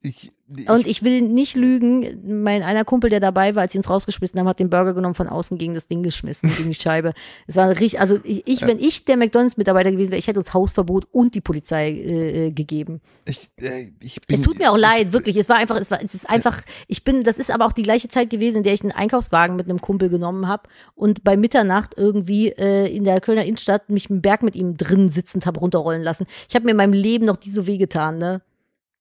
[0.00, 3.78] Ich, ich, Und ich will nicht lügen, mein einer Kumpel, der dabei war, als sie
[3.78, 6.76] uns rausgeschmissen haben, hat den Burger genommen, von außen gegen das Ding geschmissen, gegen die
[6.76, 7.14] Scheibe.
[7.48, 10.54] Es war richtig, also ich, ich wenn ich der McDonalds-Mitarbeiter gewesen wäre, ich hätte uns
[10.54, 13.00] Hausverbot und die Polizei äh, äh, gegeben.
[13.26, 15.36] ich, äh, ich bin, Es tut mir auch leid, wirklich.
[15.36, 17.82] Es war einfach, es war, es ist einfach, ich bin, das ist aber auch die
[17.82, 21.36] gleiche Zeit gewesen, in der ich einen Einkaufswagen mit einem Kumpel genommen habe und bei
[21.36, 25.58] Mitternacht irgendwie äh, in der Kölner Innenstadt mich im Berg mit ihm drin sitzend habe
[25.58, 26.26] runterrollen lassen.
[26.48, 28.42] Ich habe mir in meinem Leben noch nie so wehgetan, ne?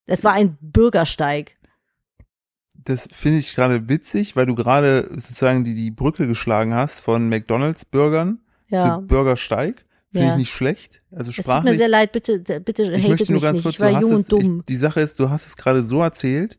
[0.08, 1.52] Es war ein Bürgersteig.
[2.74, 7.28] Das finde ich gerade witzig, weil du gerade sozusagen die, die Brücke geschlagen hast von
[7.30, 8.40] McDonalds-Burgern
[8.70, 8.96] Ja.
[9.00, 9.84] zu Bürgersteig.
[10.12, 10.34] Finde Ja.
[10.34, 11.02] ich nicht schlecht.
[11.12, 11.74] Also Es tut sprachlich.
[11.74, 13.64] mir sehr leid, bitte, bitte ich möchte nur mich ganz nicht.
[13.64, 14.60] kurz, ich war jung es, und dumm.
[14.62, 16.58] Ich, die Sache ist, du hast es gerade so erzählt,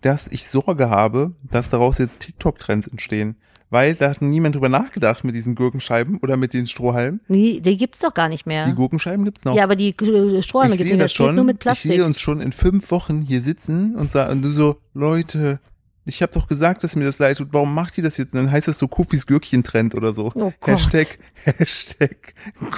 [0.00, 3.36] dass ich Sorge habe, dass daraus jetzt TikTok-Trends entstehen.
[3.68, 7.20] Weil da hat niemand drüber nachgedacht mit diesen Gurkenscheiben oder mit den Strohhalmen.
[7.28, 8.64] nee, die gibt's doch gar nicht mehr.
[8.66, 9.56] Die Gurkenscheiben gibt's noch.
[9.56, 11.08] ja, aber die äh, Strohhalme ich gibt's nicht mehr.
[11.08, 11.34] schon.
[11.34, 11.90] nur mit Ich Plastik.
[11.92, 15.58] sehe uns schon in fünf Wochen hier sitzen und sagen und so, Leute,
[16.04, 17.48] ich habe doch gesagt, dass mir das leid tut.
[17.50, 18.32] Warum macht ihr das jetzt?
[18.34, 20.30] Und dann heißt das so Kufis Gürkchen-Trend oder so.
[20.36, 20.52] Oh.
[20.64, 22.34] Hashtag, Hashtag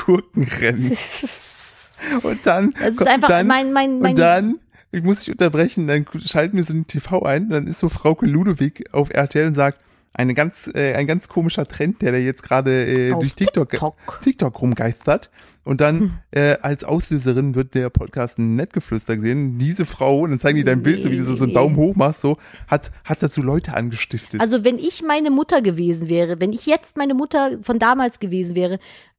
[0.07, 0.97] Gurkenrennen.
[2.22, 4.59] Und dann, Das ist einfach dann, mein, mein, mein und dann,
[4.93, 8.24] ich muss dich unterbrechen, dann schalten wir so ein TV ein, dann ist so Frauke
[8.24, 9.80] Ludewig auf RTL und sagt,
[10.19, 13.71] eine ganz, äh, ein ganz komischer Trend, der da jetzt gerade äh, Auf durch TikTok,
[13.71, 14.21] TikTok.
[14.21, 15.31] TikTok rumgeistert.
[15.62, 16.12] Und dann Hm.
[16.31, 19.59] äh, als Auslöserin wird der Podcast Nettgeflüster gesehen.
[19.59, 21.55] Diese Frau, und dann zeigen die dein Bild, so wie du so, so einen.
[21.55, 24.41] Daumen hoch machst, so, hat, hat dazu Leute angestiftet.
[24.41, 28.57] Also wenn ich meine Mutter gewesen wäre, wenn ich jetzt meine Mutter von damals gewesen
[28.57, 28.79] wäre,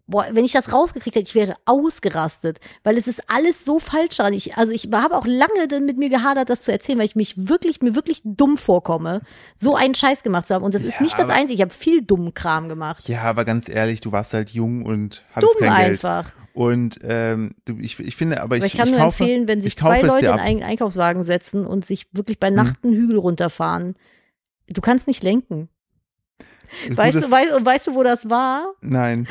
[0.10, 4.18] boah, wenn ich das rausgekriegt hätte, ich wäre ausgerastet, weil es ist alles so falsch
[4.18, 4.34] daran.
[4.34, 7.16] Ich, also ich habe auch lange dann mit mir gehadert, das zu erzählen, weil ich
[7.16, 9.22] mich wirklich, mir wirklich dumm vorkomme,
[9.58, 10.66] so einen Scheiß gemacht zu haben.
[10.66, 11.56] Und das ist Ja, nicht das Einzige.
[11.56, 13.08] Ich habe viel dummen Kram gemacht.
[13.08, 15.90] ja, aber ganz ehrlich, du warst halt jung und hattest Dumm kein Geld.
[16.06, 16.32] einfach.
[16.54, 19.74] Und ähm, ich, ich finde, aber ich, Aber ich kann nur kaufe, empfehlen, wenn sich
[19.76, 20.34] ich zwei Leute in.
[20.34, 20.40] Mhm.
[20.40, 23.96] einen Einkaufswagen setzen und sich wirklich bei Nacht einen Hügel runterfahren.
[24.68, 25.70] Du kannst nicht lenken.
[26.90, 28.74] Weißt du, weißt, weißt du, wo das war?
[28.82, 29.28] Nein.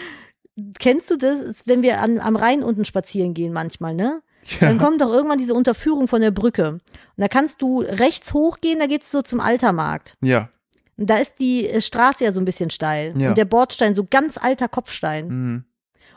[0.79, 4.23] Kennst du das, wenn wir an, am Rhein unten spazieren gehen manchmal, ne?
[4.61, 4.69] Ja.
[4.69, 6.71] Dann kommt doch irgendwann diese Unterführung von der Brücke.
[6.73, 6.81] Und
[7.17, 10.17] da kannst du rechts hochgehen, da geht's so zum Altermarkt.
[10.23, 10.49] Ja.
[10.97, 13.15] Und da ist die äh, Straße ja so ein bisschen steil.
[13.17, 13.31] Ja.
[13.31, 15.29] Und der Bordstein, so ganz alter Kopfstein.
[15.29, 15.65] Mhm.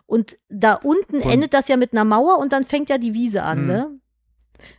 [0.06, 3.14] Und da unten Und- endet das ja mit einer Mauer und dann fängt ja die
[3.14, 3.68] Wiese an, Mhm.
[3.68, 3.90] ne?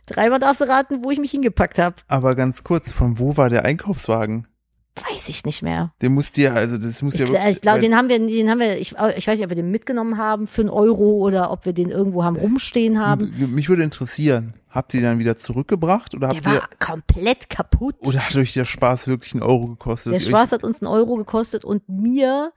[0.05, 1.97] Dreimal darfst du raten, wo ich mich hingepackt habe.
[2.07, 4.47] Aber ganz kurz, von wo war der Einkaufswagen?
[4.95, 5.91] Weiß ich nicht mehr.
[6.01, 7.55] Den musst dir, also das muss ja wirklich.
[7.55, 9.71] ich glaube, den haben wir, den haben wir, ich, ich weiß nicht, ob wir den
[9.71, 13.33] mitgenommen haben für einen Euro oder ob wir den irgendwo haben rumstehen haben.
[13.53, 17.49] Mich würde interessieren, habt ihr den dann wieder zurückgebracht oder Der habt ihr war komplett
[17.49, 17.95] kaputt.
[18.01, 20.13] oder hat euch der Spaß wirklich einen Euro gekostet?
[20.13, 22.51] Der ihr Spaß hat uns einen Euro gekostet und mir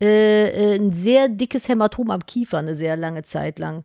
[0.00, 3.84] äh, äh, ein sehr dickes Hämatom am Kiefer eine sehr lange Zeit lang.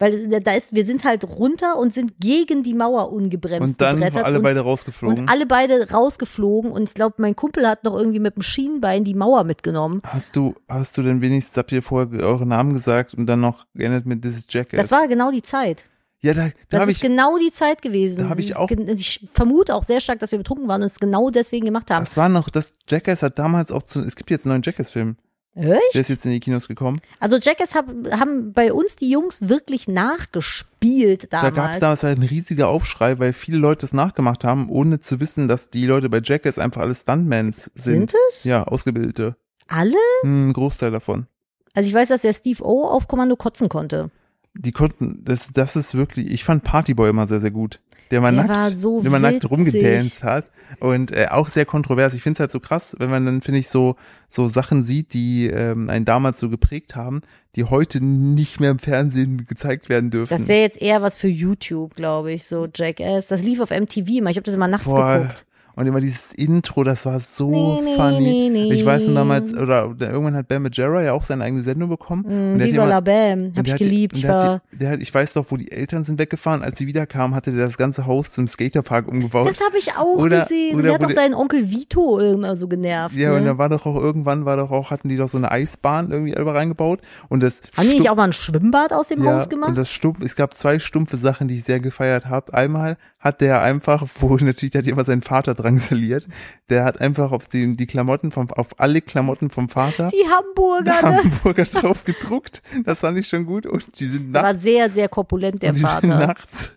[0.00, 4.00] Weil da ist, wir sind halt runter und sind gegen die Mauer ungebremst Und dann
[4.02, 5.18] alle und, beide rausgeflogen.
[5.24, 9.02] und alle beide rausgeflogen und ich glaube, mein Kumpel hat noch irgendwie mit dem Schienbein
[9.02, 10.00] die Mauer mitgenommen.
[10.06, 13.66] Hast du, hast du denn wenigstens, habt ihr vorher eure Namen gesagt und dann noch
[13.74, 14.80] geändert mit This is Jackass?
[14.80, 15.84] Das war genau die Zeit.
[16.20, 18.22] ja, da, da Das habe ist ich, genau die Zeit gewesen.
[18.22, 21.00] Da hab ich auch- Ich vermute auch sehr stark, dass wir betrunken waren und es
[21.00, 22.04] genau deswegen gemacht haben.
[22.04, 25.16] das war noch, das Jackass hat damals auch zu, es gibt jetzt einen neuen Jackass-Film.
[25.60, 25.94] Der Echt?
[25.94, 27.00] ist jetzt in die Kinos gekommen.
[27.18, 31.80] Also Jackass hab, haben bei uns die Jungs wirklich nachgespielt Da gab es damals.
[31.80, 35.70] damals halt ein riesiger Aufschrei, weil viele Leute es nachgemacht haben, ohne zu wissen, dass
[35.70, 38.10] die Leute bei Jackass einfach alle Stuntmans sind.
[38.10, 38.44] Sind es?
[38.44, 39.36] Ja, Ausgebildete.
[39.66, 39.96] Alle?
[40.22, 41.26] Hm, Ein Großteil davon.
[41.74, 44.10] Also ich weiß, dass der Steve O auf Kommando kotzen konnte.
[44.54, 47.80] Die konnten, das, das ist wirklich, ich fand Partyboy immer sehr, sehr gut.
[48.10, 50.50] Der mal Der nackt, so der mal nackt rumgedanced hat
[50.80, 52.14] und äh, auch sehr kontrovers.
[52.14, 53.96] Ich finde es halt so krass, wenn man dann, finde ich, so,
[54.28, 57.22] so Sachen sieht, die ähm, einen damals so geprägt haben,
[57.56, 60.30] die heute nicht mehr im Fernsehen gezeigt werden dürfen.
[60.30, 63.28] Das wäre jetzt eher was für YouTube, glaube ich, so Jackass.
[63.28, 64.30] Das lief auf MTV immer.
[64.30, 65.44] Ich habe das immer nachts Boah, geguckt.
[65.78, 68.18] Und immer dieses Intro, das war so Nee, funny.
[68.20, 68.72] nee, nee.
[68.74, 71.88] Ich weiß noch damals, oder, oder irgendwann hat Ben Majera ja auch seine eigene Sendung
[71.88, 72.24] bekommen.
[72.24, 73.52] Mm, und der Viva la Bam.
[73.56, 74.14] Hab ich geliebt.
[74.14, 76.64] und Ich war, der hat, ich weiß doch, wo die Eltern sind weggefahren.
[76.64, 79.50] Als sie wiederkamen, hatte der das ganze Haus zum Skaterpark umgebaut.
[79.50, 80.74] das habe ich auch Oder- gesehen.
[80.74, 83.14] oder der hat doch seinen Onkel Vito immer so genervt.
[83.14, 83.36] Ja, ne?
[83.36, 86.10] und da war doch auch irgendwann war doch auch, hatten die doch so eine Eisbahn
[86.10, 87.02] irgendwie selber reingebaut.
[87.28, 89.68] Und das Haben die nicht auch mal ein Schwimmbad aus dem ja, Haus gemacht?
[89.70, 92.52] Und das stumpf, es gab zwei stumpfe Sachen, die ich sehr gefeiert habe.
[92.52, 96.26] Einmal hat der einfach, wo natürlich, der hat immer seinen Vater drangsaliert,
[96.70, 101.10] der hat einfach auf die, die Klamotten vom, auf alle Klamotten vom Vater die Hamburger,
[101.10, 101.18] ne?
[101.18, 102.62] Hamburger drauf gedruckt.
[102.84, 103.66] Das fand ich schon gut.
[103.66, 106.06] Und die sind Der war nachts, sehr, sehr korpulent, der die sind Vater.
[106.06, 106.72] nachts,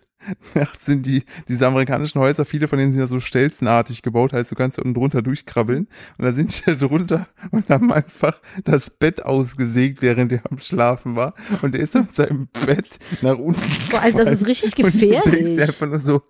[0.54, 4.50] nachts sind die, diese amerikanischen Häuser, viele von denen sind ja so stelzenartig gebaut, heißt
[4.50, 5.88] du kannst unten drunter durchkrabbeln.
[6.18, 10.58] Und da sind die da drunter und haben einfach das Bett ausgesägt, während er am
[10.58, 11.34] Schlafen war.
[11.62, 12.88] Und er ist auf seinem Bett
[13.22, 15.62] nach unten Boah, also das ist richtig und du denkst gefährlich.
[15.62, 16.22] einfach nur so,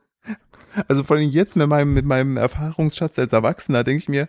[0.88, 4.28] also vor allem jetzt mit meinem, mit meinem Erfahrungsschatz als Erwachsener denke ich mir,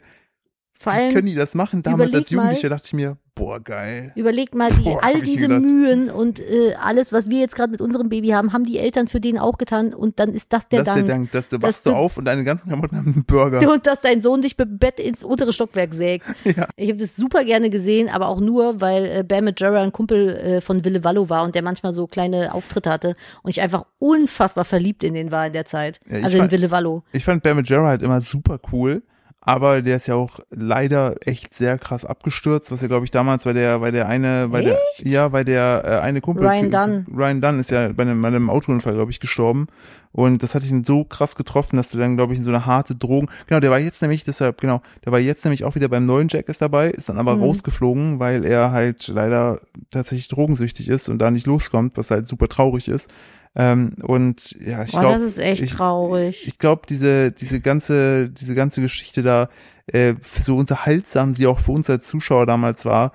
[0.83, 1.81] Vor wie allem, können die das machen?
[1.83, 4.11] Damals als Jugendlicher mal- dachte ich mir, boah, geil.
[4.15, 5.47] Überleg mal, die, Boah, all diese.
[5.47, 9.07] Mühen und äh, alles, was wir jetzt gerade mit unserem Baby haben, haben die Eltern
[9.07, 11.31] für den auch getan und dann ist das der das ist der Dank.
[11.31, 13.67] Dank, dass du dass wachst du auf und deine ganzen Klamotten haben einen Burger.
[13.73, 16.25] Und dass dein Sohn dich mit dem Bett ins untere Stockwerk sägt.
[16.43, 16.67] Ja.
[16.75, 20.29] Ich habe das super gerne gesehen, aber auch nur, weil äh, Bam Majera ein Kumpel
[20.29, 23.85] äh, von Wille Wallo war und der manchmal so kleine Auftritte hatte und ich einfach
[23.99, 25.99] unfassbar verliebt in den war in der Zeit.
[26.07, 27.03] Ja, also in fand- Wille Wallo.
[27.13, 29.01] Ich fand Bam Majera halt immer super cool,
[29.45, 33.45] aber der ist ja auch leider echt sehr krass abgestürzt, was ja glaube ich damals,
[33.45, 37.05] weil der, weil der eine, weil der, ja, weil der äh, eine Kumpel, Ryan Dunn.
[37.13, 39.67] Ryan Dunn ist ja bei einem, bei einem Autounfall glaube ich gestorben
[40.13, 42.65] und das hat ihn so krass getroffen, dass der dann glaube ich in so eine
[42.65, 45.89] harte Drogen, genau, der war jetzt nämlich deshalb, genau, der war jetzt nämlich auch wieder
[45.89, 47.43] beim neuen Jack ist dabei, ist dann aber Mhm.
[47.43, 49.59] rausgeflogen, weil er halt leider
[49.91, 53.09] tatsächlich drogensüchtig ist und da nicht loskommt, was halt super traurig ist.
[53.55, 56.47] Ähm, und ja, ich glaube, das ist echt ich- traurig.
[56.47, 59.49] ich glaube, diese, diese ganze, diese ganze Geschichte da,
[59.87, 63.11] äh, so unterhaltsam sie auch für uns als Zuschauer damals war,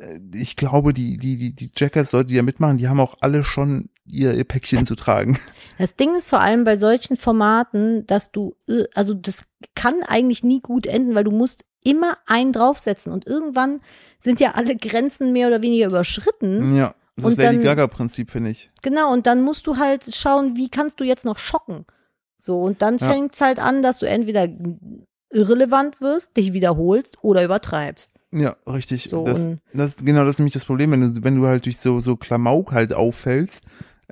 [0.00, 3.44] äh, ich glaube, die, die, die, die Jackass-Leute, die da mitmachen, die haben auch alle
[3.44, 5.38] schon ihr, ihr Päckchen zu tragen.
[5.78, 10.42] Das Ding ist vor allem bei solchen Formaten, dass du, äh, also das kann eigentlich
[10.42, 13.80] nie gut enden, weil du musst immer einen draufsetzen und irgendwann
[14.18, 16.74] sind ja alle Grenzen mehr oder weniger überschritten.
[16.74, 16.94] Ja.
[17.18, 18.70] So Und das Lady Gaga-Prinzip, finde ich.
[18.82, 21.86] Genau, und dann musst du halt schauen, wie kannst du jetzt noch schocken.
[22.36, 23.10] So, und dann Ja.
[23.10, 24.46] fängt's halt an, dass du entweder
[25.30, 28.14] irrelevant wirst, dich wiederholst oder übertreibst.
[28.32, 29.08] Ja, richtig.
[29.08, 31.78] So, das, das, genau, das ist nämlich das Problem, wenn du, wenn du halt durch
[31.78, 33.64] so, so Klamauk halt auffällst.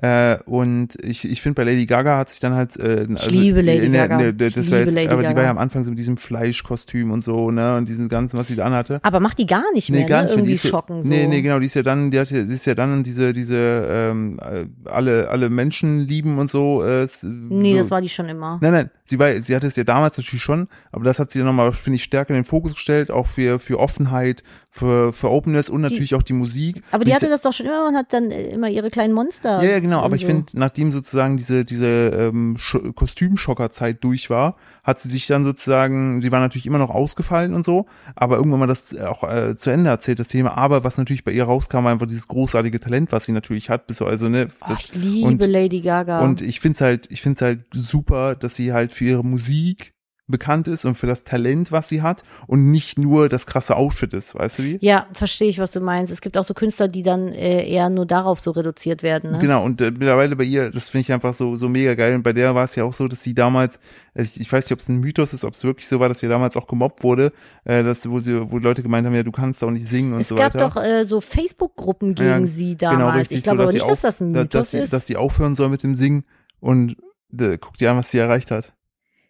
[0.02, 2.76] Äh, und ich, ich finde, bei Lady Gaga hat sich dann halt.
[2.76, 4.32] Äh, Ich liebe Lady der- Gaga.
[4.32, 5.42] der- Ich das war jetzt, Lady aber die war Gaga.
[5.44, 7.76] ja am Anfang so mit diesem Fleischkostüm und so, ne?
[7.76, 8.98] Und diesen ganzen, was sie da anhatte.
[9.04, 10.22] Aber mach die gar nicht mehr, Nee, gar ne?
[10.24, 10.38] nicht mehr.
[10.38, 11.02] Irgendwie Die ist ja, schocken.
[11.04, 11.08] So.
[11.08, 13.32] Nee, nee, genau, die ist ja dann, die hat ja, die ist ja dann diese,
[13.32, 16.82] diese, ähm, äh, alle, alle Menschen lieben und so.
[16.82, 17.78] Äh, Nee, so.
[17.78, 18.58] das war die schon immer.
[18.60, 21.38] Nein, nein, sie war, sie hatte es ja damals natürlich schon, aber das hat sie
[21.38, 24.42] dann nochmal, finde ich, stärker in den Fokus gestellt, auch für, für Offenheit,
[24.76, 26.82] für, für Openness und natürlich auch die Musik.
[26.90, 29.14] Aber die Und hatte das doch schon immer und hat dann äh, immer ihre kleinen
[29.14, 29.62] Monster.
[29.62, 30.26] ja, ja, genau, aber ich so.
[30.26, 36.22] finde, nachdem sozusagen diese, diese ähm, Sch- Kostümschockerzeit durch war, hat sie sich dann sozusagen,
[36.22, 39.70] sie war natürlich immer noch ausgefallen und so, aber irgendwann mal das auch äh, zu
[39.70, 40.56] Ende erzählt, das Thema.
[40.56, 43.86] Aber was natürlich bei ihr rauskam, war einfach dieses großartige Talent, was sie natürlich hat,
[43.86, 46.20] bis so, also, ne, das, ich liebe und, Lady Gaga.
[46.20, 49.93] und ich find's halt, ich find's halt super, dass sie halt für ihre Musik
[50.26, 54.14] bekannt ist und für das Talent, was sie hat und nicht nur das krasse Outfit
[54.14, 54.78] ist, weißt du wie?
[54.80, 56.10] Ja, verstehe ich, was du meinst.
[56.10, 59.32] Es gibt auch so Künstler, die dann äh, eher nur darauf so reduziert werden.
[59.32, 59.38] Ne?
[59.38, 62.14] Genau, und äh, mittlerweile bei ihr, das finde ich einfach so, so mega geil.
[62.14, 63.78] Und bei der war es ja auch so, dass sie damals,
[64.14, 66.20] ich, ich weiß nicht, ob es ein Mythos ist, ob es wirklich so war, dass
[66.20, 67.30] sie damals auch gemobbt wurde,
[67.64, 70.22] äh, dass, wo sie, wo Leute gemeint haben, ja, du kannst auch nicht singen und
[70.22, 70.70] es so gab weiter.
[70.70, 73.20] doch äh, so Facebook-Gruppen gegen Ja, sie genau, damals.
[73.20, 74.92] richtig, ich glaube so, aber dass nicht, sie dass das ein Mythos dass, sie, ist.
[74.94, 76.24] dass sie aufhören soll mit dem Singen
[76.60, 76.96] und
[77.38, 78.72] äh, guck dir an, was sie erreicht hat.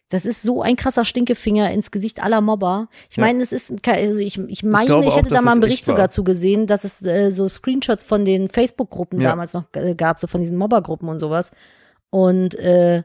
[0.09, 2.89] Das ist so ein krasser Stinkefinger ins Gesicht aller Mobber.
[3.09, 3.23] Ich Ja.
[3.23, 5.87] meine, es ist, also ich, ich meine, ich, auch, hätte da dass mal einen Bericht
[5.87, 5.95] war.
[5.95, 9.29] sogar zu gesehen, dass es äh, so Screenshots von den Facebook-Gruppen Ja.
[9.31, 11.51] damals noch äh, gab, so von diesen Mobbergruppen und sowas.
[12.11, 13.01] Und äh,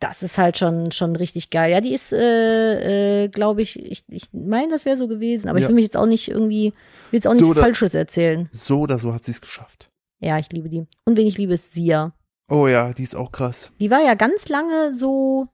[0.00, 1.70] das ist halt schon schon richtig geil.
[1.70, 5.58] Ja, die ist, äh, äh, glaube ich, ich, ich meine, das wäre so gewesen, aber
[5.58, 5.68] ich Ja.
[5.68, 6.72] will mich jetzt auch nicht irgendwie,
[7.10, 8.48] will jetzt auch So, nichts da- Falsches erzählen.
[8.52, 9.90] So oder so hat sie es geschafft.
[10.20, 10.86] Ja, ich liebe die.
[11.04, 12.12] Und wen ich liebe, ist Sia.
[12.50, 13.72] Oh ja, die ist auch krass.
[13.80, 15.48] Die war ja ganz lange so,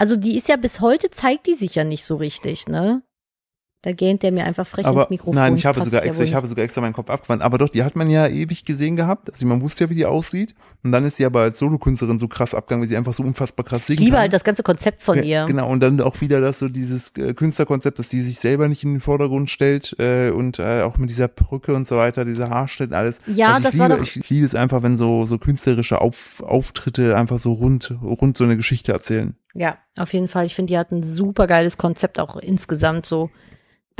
[0.00, 3.02] also die ist ja bis heute, zeigt die sich ja nicht so richtig, ne?
[3.82, 5.34] Da gähnt der mir einfach frech aber ins Mikrofon.
[5.36, 7.40] nein, ich habe sogar extra, ich habe sogar extra meinen Kopf abgewandt.
[7.42, 9.30] Aber doch, die hat man ja ewig gesehen gehabt.
[9.32, 10.54] Also man wusste ja, wie die aussieht.
[10.84, 13.64] Und dann ist sie aber als Solokünstlerin so krass abgegangen, weil sie einfach so unfassbar
[13.64, 14.20] krass Ich singen liebe kann.
[14.20, 15.46] halt das ganze Konzept von Ja, ihr.
[15.46, 18.84] Genau, und dann auch wieder das so dieses äh, Künstlerkonzept, dass die sich selber nicht
[18.84, 22.50] in den Vordergrund stellt äh, und äh, auch mit dieser Perücke und so weiter, dieser
[22.50, 23.18] Haarschnitt und alles.
[23.26, 25.38] Ja, also ich das liebe, war doch- Ich, ich liebe es einfach, wenn so so
[25.38, 29.36] künstlerische Auf, Auftritte einfach so rund rund so eine Geschichte erzählen.
[29.54, 30.44] Ja, auf jeden Fall.
[30.44, 33.30] Ich finde, die hat ein super geiles Konzept auch insgesamt so.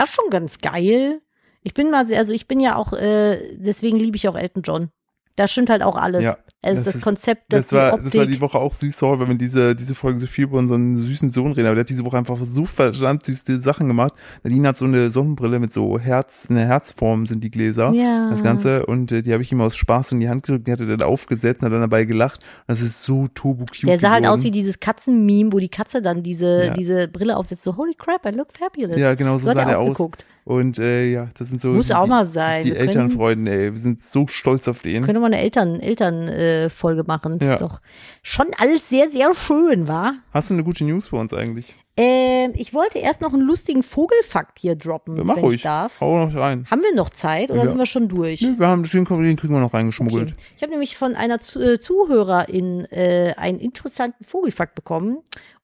[0.00, 1.20] Das ist schon ganz geil.
[1.62, 4.62] Ich bin mal sehr, also ich bin ja auch, äh, deswegen liebe ich auch Elton
[4.62, 4.88] John.
[5.36, 6.24] Da stimmt halt auch alles.
[6.24, 8.34] Ja, also das das, Konzept, das, Das war, die das war Optik.
[8.36, 11.30] die Woche auch süß, sorry, wenn wir diese, diese Folge so viel über unseren süßen
[11.30, 14.12] Sohn reden, aber der hat diese Woche einfach so verdammt süße Sachen gemacht.
[14.42, 17.92] Nadine hat so eine Sonnenbrille mit so Herz, eine Herzform sind die Gläser.
[17.94, 18.28] ja.
[18.30, 20.72] Das Ganze und äh, die habe ich ihm aus Spaß in die Hand gedrückt, die
[20.72, 22.40] hat er dann aufgesetzt und hat dann dabei gelacht.
[22.66, 23.86] Das ist so turbo cute.
[23.88, 26.74] Der sah halt aus wie dieses Katzen-Meme, wo die Katze dann diese, Ja.
[26.74, 27.64] diese Brille aufsetzt.
[27.64, 29.00] So, holy crap, I look fabulous.
[29.00, 29.88] Ja, genau so so sah er der aus.
[29.88, 30.24] geguckt.
[30.44, 32.64] Und äh, ja, das sind so Muss die, auch die, mal sein.
[32.64, 35.04] Die Wir können- Elternfreunde, ey, wir sind so stolz auf den.
[35.04, 37.38] Können wir eine Eltern, Eltern, äh, Folge machen.
[37.40, 37.52] Ja.
[37.54, 37.80] Ist doch
[38.22, 40.14] schon alles sehr, sehr schön, war.
[40.32, 41.74] Hast du eine gute News für uns eigentlich?
[41.96, 45.56] Ähm, ich wollte erst noch einen lustigen Vogelfakt hier droppen, Ja, mach wenn ruhig.
[45.56, 46.00] ich darf.
[46.00, 46.66] Hau noch rein.
[46.70, 47.68] Haben wir noch Zeit oder Ja.
[47.68, 48.40] sind wir schon durch?
[48.40, 49.04] Nö, wir haben den,
[49.36, 50.30] kriegen wir noch reingeschmuggelt.
[50.30, 50.40] Okay.
[50.56, 55.18] Ich habe nämlich von einer äh, Zuhörerin äh, einen interessanten Vogelfakt bekommen.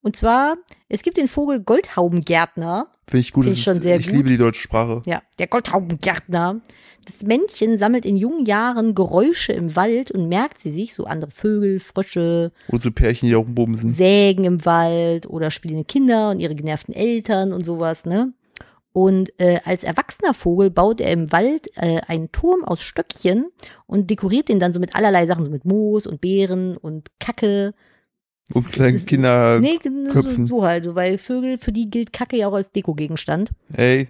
[0.06, 0.56] Und zwar,
[0.88, 2.92] es gibt den Vogel Goldhaubengärtner.
[3.08, 3.42] Finde ich gut.
[3.42, 4.14] Finde das ich schon ist, sehr ich gut.
[4.14, 5.02] liebe die deutsche Sprache.
[5.04, 6.60] Ja, der Goldhaubengärtner.
[7.04, 11.32] Das Männchen sammelt in jungen Jahren Geräusche im Wald und merkt sie sich, so andere
[11.32, 13.96] Vögel, Frösche, Und so Pärchen, die auch sind.
[13.96, 18.32] Sägen im Wald oder spielende Kinder und ihre genervten Eltern und sowas, ne?
[18.92, 23.46] Und äh, als erwachsener Vogel baut er im Wald äh, einen Turm aus Stöckchen
[23.86, 27.74] und dekoriert den dann so mit allerlei Sachen, so mit Moos und Beeren und Kacke.
[28.52, 29.58] Und kleine Kinder.
[29.60, 29.78] Nee,
[30.12, 33.50] so, so halt, so, weil Vögel, für die gilt Kacke ja auch als Dekogegenstand.
[33.74, 34.08] Ey,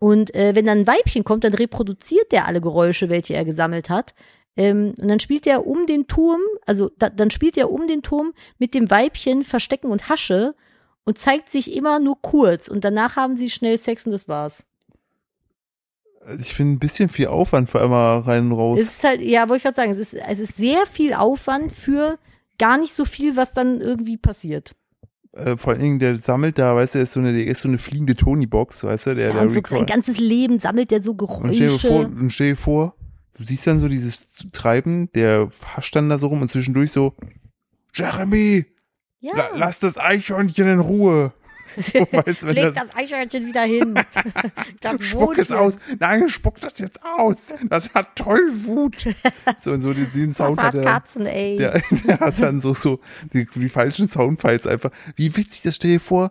[0.00, 3.90] Und äh, wenn dann ein Weibchen kommt, dann reproduziert der alle Geräusche, welche er gesammelt
[3.90, 4.14] hat.
[4.56, 8.02] Ähm, und dann spielt er um den Turm, also da, dann spielt er um den
[8.02, 10.54] Turm mit dem Weibchen Verstecken und Hasche
[11.04, 12.68] und zeigt sich immer nur kurz.
[12.68, 14.64] Und danach haben sie schnell Sex und das war's.
[16.40, 18.78] ich finde ein bisschen viel Aufwand für einmal rein und raus.
[18.80, 21.72] Es ist halt, ja, wollte ich gerade sagen, es ist, es ist sehr viel Aufwand
[21.72, 22.18] für
[22.58, 24.74] gar nicht so viel, was dann irgendwie passiert.
[25.32, 27.60] äh, vor allen Dingen, der sammelt da, weißt du, der ist so eine, der ist
[27.60, 30.90] so eine fliegende Tony-Box, weißt du, der, Ja, der und so sein ganzes Leben sammelt
[30.92, 32.06] er so Und stell vor, Geräusche.
[32.20, 32.94] und stell dir vor,
[33.34, 37.14] du siehst dann so dieses Treiben, der hascht dann da so rum und zwischendurch so,
[37.94, 38.64] Jeremy,
[39.20, 39.36] Ja.
[39.36, 41.32] la, lass das Eichhörnchen in Ruhe.
[42.42, 43.94] Wenn Leg das, das Eichhörnchen wieder hin.
[45.00, 45.78] Spuck es aus.
[45.98, 47.54] Nein, spuck das jetzt aus.
[47.68, 49.06] Das hat toll Wut.
[49.58, 50.82] So, und so den, den Das Sound hat hat er.
[50.82, 51.56] Katzen, ey.
[51.56, 53.00] Der, der hat dann so, so
[53.32, 54.90] die, die falschen Soundfiles einfach.
[55.16, 56.30] Wie witzig, das stell dir vor,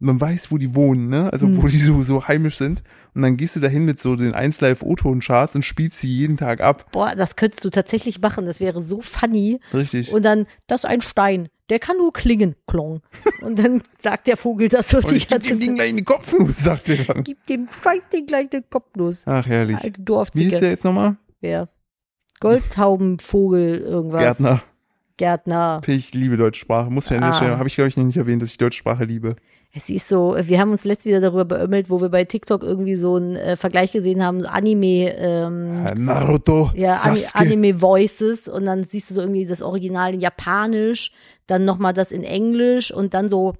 [0.00, 1.32] man weiß, wo die wohnen, ne?
[1.32, 1.62] Also Hm.
[1.62, 2.82] wo die so, so heimisch sind.
[3.14, 6.36] Und dann gehst du dahin mit so den 1 Live O-Ton-Charts und spielst sie jeden
[6.36, 6.86] Tag ab.
[6.92, 8.44] Boah, das könntest du tatsächlich machen.
[8.46, 9.60] Das wäre so funny.
[9.72, 10.12] Richtig.
[10.12, 11.48] Und dann, das ist ein Stein.
[11.70, 12.56] Der kann nur klingen.
[12.66, 13.00] Klong.
[13.40, 16.04] Und dann sagt der Vogel das so Und ich ganze dem Ding gleich in die
[16.04, 17.24] Kopfnuss, sagt er dann.
[17.24, 19.22] Gib dem Scheiß den gleich eine Kopfnuss.
[19.26, 19.76] Ach, herrlich.
[19.76, 20.60] Alte Wie ist Dorfzicke.
[20.60, 21.16] der jetzt nochmal?
[21.40, 21.68] Ja.
[22.40, 24.20] Goldtaubenvogel, irgendwas.
[24.38, 24.62] Gärtner.
[25.16, 25.80] Gärtner.
[25.86, 26.90] Ich liebe deutsche Sprache.
[26.90, 27.32] Muss ich an der Ah.
[27.34, 29.36] Stelle, habe ich glaube ich noch nicht erwähnt, dass ich deutsche Sprache liebe.
[29.76, 32.94] Es ist so, wir haben uns letztes wieder darüber beömmelt, wo wir bei TikTok irgendwie
[32.94, 37.34] so einen äh, Vergleich gesehen haben, Anime, ähm, Äh, Naruto, ja, Sasuke.
[37.34, 41.10] Anime Voices und dann siehst du so irgendwie das Original in Japanisch,
[41.48, 43.54] dann nochmal das in Englisch und dann so,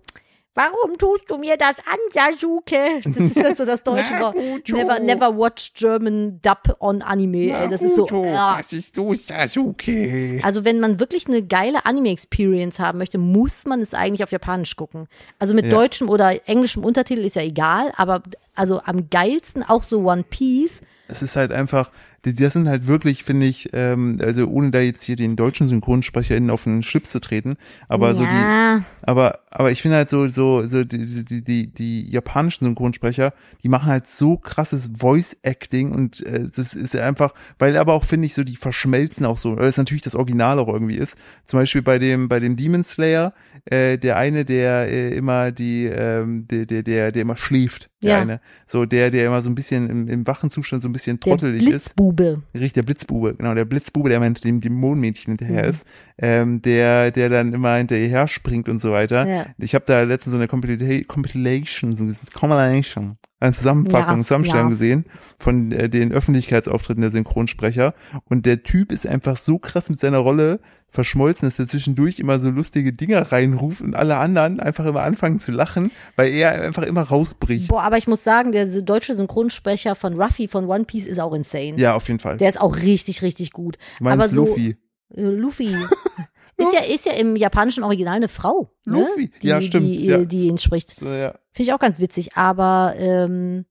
[0.54, 3.00] Warum tust du mir das an, Sasuke?
[3.04, 4.36] Das ist dann so das deutsche Wort.
[4.68, 7.50] Never, never watch German dub on Anime.
[7.52, 8.06] Ey, das ist so.
[8.26, 8.56] ah.
[8.58, 10.40] was ist los, Sasuke?
[10.42, 14.76] Also wenn man wirklich eine geile Anime-Experience haben möchte, muss man es eigentlich auf Japanisch
[14.76, 15.08] gucken.
[15.38, 15.72] Also mit Ja.
[15.72, 18.22] deutschem oder englischem Untertitel ist ja egal, aber
[18.54, 20.82] also am geilsten auch so One Piece.
[21.08, 21.90] Es ist halt einfach,
[22.24, 25.68] die- das sind halt wirklich, finde ich, ähm, also ohne da jetzt hier den deutschen
[25.68, 27.56] SynchronsprecherInnen auf den Schlips zu treten,
[27.88, 31.66] aber so die, ja, aber, aber ich finde halt so, so, so die, die, die,
[31.68, 33.32] die japanischen Synchronsprecher,
[33.62, 38.26] die machen halt so krasses Voice-Acting und äh, das ist einfach, weil aber auch, finde
[38.26, 41.16] ich, so, die verschmelzen auch so, weil es natürlich das Original auch irgendwie ist.
[41.44, 43.32] Zum Beispiel bei dem, bei dem Demon Slayer,
[43.66, 48.10] äh, der eine, der äh, immer die, ähm, der, der, der, der immer schläft, der
[48.10, 48.18] Ja.
[48.20, 48.40] eine.
[48.66, 51.30] So, der, der immer so ein bisschen im, im wachen Zustand so ein bisschen der
[51.30, 51.94] trottelig ist.
[51.94, 52.42] Blitzbube.
[52.54, 55.70] Richtig, der Blitzbube, genau, der Blitzbube, der mit dem Dämonenmädchen hinterher Mhm.
[55.70, 55.84] ist,
[56.18, 59.26] ähm, der, der dann immer hinterher springt und so weiter.
[59.26, 59.46] Ja.
[59.58, 61.96] Ich habe da letztens so eine Compilation, Compilation,
[62.32, 64.70] Compilation, eine Zusammenfassung, Ja, Zusammenstellung ja.
[64.70, 65.04] gesehen
[65.38, 67.94] von äh, den Öffentlichkeitsauftritten der Synchronsprecher
[68.24, 70.60] und der Typ ist einfach so krass mit seiner Rolle
[70.94, 75.40] verschmolzen, dass er zwischendurch immer so lustige Dinger reinruft und alle anderen einfach immer anfangen
[75.40, 77.68] zu lachen, weil er einfach immer rausbricht.
[77.68, 81.34] Boah, aber ich muss sagen, der deutsche Synchronsprecher von Ruffy von One Piece ist auch
[81.34, 81.74] insane.
[81.76, 82.36] Ja, auf jeden Fall.
[82.36, 83.76] Der ist auch richtig, richtig gut.
[83.98, 84.76] Du meinst aber so, Luffy.
[85.16, 85.68] Äh, Luffy.
[86.56, 88.70] ist, ja, ist ja im japanischen Original eine Frau.
[88.86, 89.00] Ne?
[89.00, 89.86] Luffy, Die, ja, stimmt.
[89.86, 90.18] Die, Ja.
[90.18, 90.94] die ihn spricht.
[90.94, 91.30] So, ja.
[91.52, 92.36] Finde ich auch ganz witzig.
[92.36, 93.64] Aber ähm,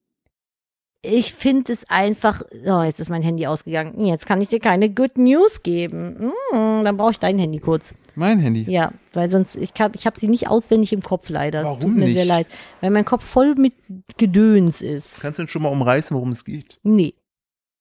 [1.06, 2.44] ich finde es einfach.
[2.66, 4.06] Oh, jetzt ist mein Handy ausgegangen.
[4.06, 6.32] Jetzt kann ich dir keine Good News geben.
[6.54, 7.94] Mm, dann brauche ich dein Handy kurz.
[8.16, 8.64] Mein Handy.
[8.72, 11.60] Ja, weil sonst, ich, kann, ich habe sie nicht auswendig im Kopf leider.
[11.62, 12.16] Es Warum Tut mir nicht?
[12.16, 12.48] sehr leid.
[12.80, 13.74] Weil mein Kopf voll mit
[14.18, 15.20] Gedöns ist.
[15.20, 16.80] Kannst du denn schon mal umreißen, worum es geht?
[16.84, 17.16] Nee,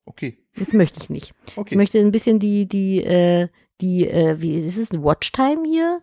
[0.04, 0.38] Okay.
[0.56, 1.32] Jetzt möchte ich nicht.
[1.48, 1.76] Ich Okay.
[1.76, 3.48] möchte ein bisschen die, die, äh,
[3.80, 6.00] die, äh, wie ist es, eine Watchtime hier?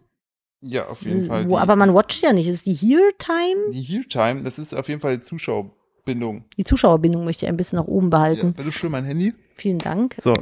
[0.62, 1.45] Ja, auf jeden Fall.
[1.50, 2.47] Wo, die, aber man watcht ja nicht.
[2.47, 3.72] Ist es die Here-Time?
[3.72, 6.43] die Here Time, das ist auf jeden Fall die Zuschauerbindung.
[6.58, 8.54] Die Zuschauerbindung möchte ich ein bisschen nach oben Ja, behalten.
[8.54, 9.34] bitte schön mein Handy.
[9.56, 10.16] Vielen Dank.
[10.20, 10.34] So.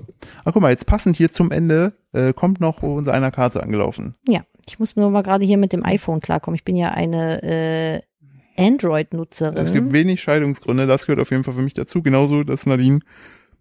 [0.46, 4.16] Ach guck mal, jetzt passend hier zum Ende äh, kommt noch unser einer Karte angelaufen.
[4.28, 6.56] Ja, ich muss nur mal gerade hier mit dem iPhone klarkommen.
[6.56, 8.02] Ich bin ja eine äh,
[8.60, 9.58] Android-Nutzerin.
[9.58, 12.02] Es gibt wenig Scheidungsgründe, das gehört auf jeden Fall für mich dazu.
[12.02, 13.00] Genauso, dass Nadine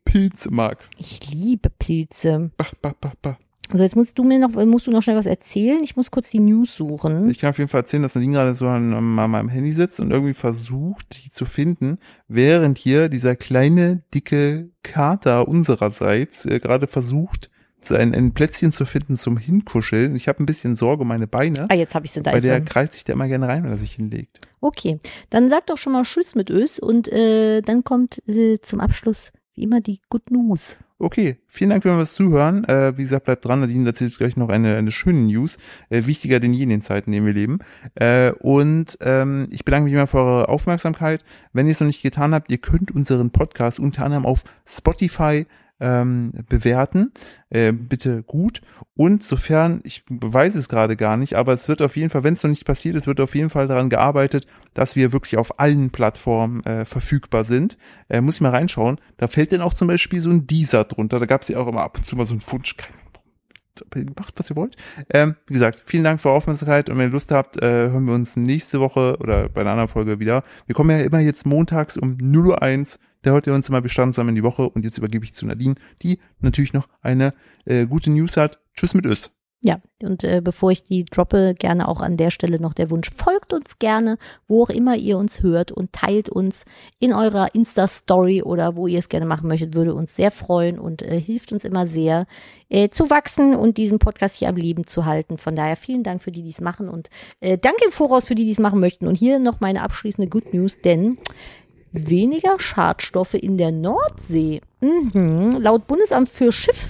[0.06, 0.78] Pilze mag.
[0.96, 2.50] ich liebe Pilze.
[2.56, 3.38] Bah, bah, bah, bah.
[3.68, 5.82] Also jetzt musst du mir noch, musst du noch schnell was erzählen.
[5.82, 7.28] Ich muss kurz die News suchen.
[7.30, 9.98] Ich kann auf jeden Fall erzählen, dass Nadine gerade so an, an meinem Handy sitzt
[9.98, 11.98] und irgendwie versucht, die zu finden,
[12.28, 17.50] während hier dieser kleine, dicke Kater unsererseits äh, gerade versucht,
[17.80, 20.14] so ein, ein Plätzchen zu finden zum Hinkuscheln.
[20.14, 21.66] Ich habe ein bisschen Sorge um meine Beine.
[21.68, 22.32] Ah, jetzt habe ich sie da.
[22.32, 24.40] Bei der krallt sich der immer gerne rein, wenn er sich hinlegt.
[24.60, 25.00] Okay,
[25.30, 29.32] dann sag doch schon mal Tschüss mit Ös und äh, dann kommt äh, zum Abschluss
[29.56, 30.76] wie immer die Good News.
[30.98, 32.64] Okay, vielen Dank fürs Zuhören.
[32.64, 33.60] Äh, wie gesagt, bleibt dran.
[33.60, 35.58] Nadine erzählt gleich noch eine, eine schöne News.
[35.90, 37.58] Äh, wichtiger denn je in den Zeiten, in denen wir leben.
[37.96, 41.24] Äh, und ähm, ich bedanke mich immer für eure Aufmerksamkeit.
[41.52, 45.46] Wenn ihr es noch nicht getan habt, ihr könnt unseren Podcast unter anderem auf Spotify
[45.80, 47.12] ähm, bewerten.
[47.50, 48.60] Äh, bitte gut.
[48.94, 52.34] Und sofern, ich weiß es gerade gar nicht, aber es wird auf jeden Fall, wenn
[52.34, 55.60] es noch nicht passiert ist, wird auf jeden Fall daran gearbeitet, dass wir wirklich auf
[55.60, 57.76] allen Plattformen äh, verfügbar sind.
[58.08, 59.00] Äh, muss ich mal reinschauen.
[59.18, 61.20] Da fällt dann auch zum Beispiel so ein Deezer drunter.
[61.20, 64.14] Da gab es ja auch immer ab und zu mal so einen Ahnung.
[64.18, 64.76] Macht, was ihr wollt.
[65.10, 68.14] Ähm, wie gesagt, vielen Dank für Aufmerksamkeit und wenn ihr Lust habt, äh, hören wir
[68.14, 70.44] uns nächste Woche oder bei einer anderen Folge wieder.
[70.66, 73.00] Wir kommen ja immer jetzt montags um 0.01 Uhr.
[73.32, 76.18] Hört ihr uns immer bestandsam in die Woche und jetzt übergebe ich zu Nadine, die
[76.40, 78.60] natürlich noch eine äh, gute News hat.
[78.74, 79.32] Tschüss mit Ös.
[79.62, 83.10] Ja, und äh, bevor ich die droppe, gerne auch an der Stelle noch der Wunsch,
[83.16, 86.66] folgt uns gerne, wo auch immer ihr uns hört und teilt uns
[87.00, 91.02] in eurer Insta-Story oder wo ihr es gerne machen möchtet, würde uns sehr freuen und
[91.02, 92.26] äh, hilft uns immer sehr
[92.68, 95.38] äh, zu wachsen und diesen Podcast hier am Leben zu halten.
[95.38, 97.08] Von daher vielen Dank für die, die es machen und
[97.40, 99.08] äh, danke im Voraus für die, die es machen möchten.
[99.08, 101.18] Und hier noch meine abschließende Good News, denn
[101.96, 104.60] weniger Schadstoffe in der Nordsee.
[104.80, 105.56] Mhm.
[105.60, 106.88] Laut Bundesamt für Schiff,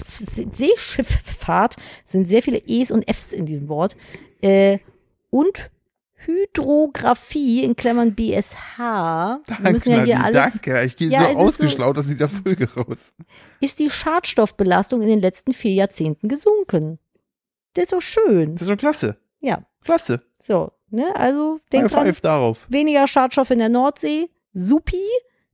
[0.51, 3.95] Seeschifffahrt sind sehr viele E's und F's in diesem Wort.
[4.41, 4.79] Äh,
[5.29, 5.69] und
[6.15, 8.77] Hydrographie in Klammern BSH.
[8.77, 9.39] Wir
[9.71, 10.35] müssen ja hier alles.
[10.53, 10.83] danke.
[10.83, 13.13] Ich gehe Ja, so ist so- ausgeschlaut aus dieser Folge raus.
[13.61, 16.99] Ist die Schadstoffbelastung in den letzten vier Jahrzehnten gesunken?
[17.73, 18.53] Das ist doch schön.
[18.55, 19.17] Das ist doch klasse.
[19.39, 20.21] Ja, Klasse.
[20.41, 20.71] so.
[20.89, 21.05] Ne?
[21.15, 22.65] Also High denk dran, five darauf.
[22.69, 24.29] weniger Schadstoff in der Nordsee.
[24.57, 25.03] Supi.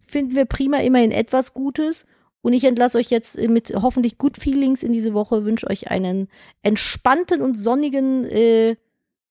[0.08, 2.06] Finden wir prima immerhin etwas Gutes.
[2.41, 5.45] Und ich entlasse euch jetzt mit hoffentlich Good Feelings in diese Woche.
[5.45, 6.28] Wünsche euch einen
[6.62, 8.76] entspannten und sonnigen äh,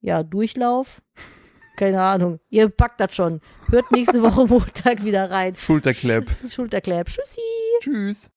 [0.00, 1.02] ja, Durchlauf.
[1.76, 2.40] Keine Ahnung.
[2.50, 3.40] Ihr packt das schon.
[3.70, 5.54] Hört nächste Woche Montag wieder rein.
[5.56, 6.24] Schulterklapp.
[6.48, 7.06] Schulterklapp.
[7.06, 7.40] Tschüssi.
[7.80, 8.30] Tschüss.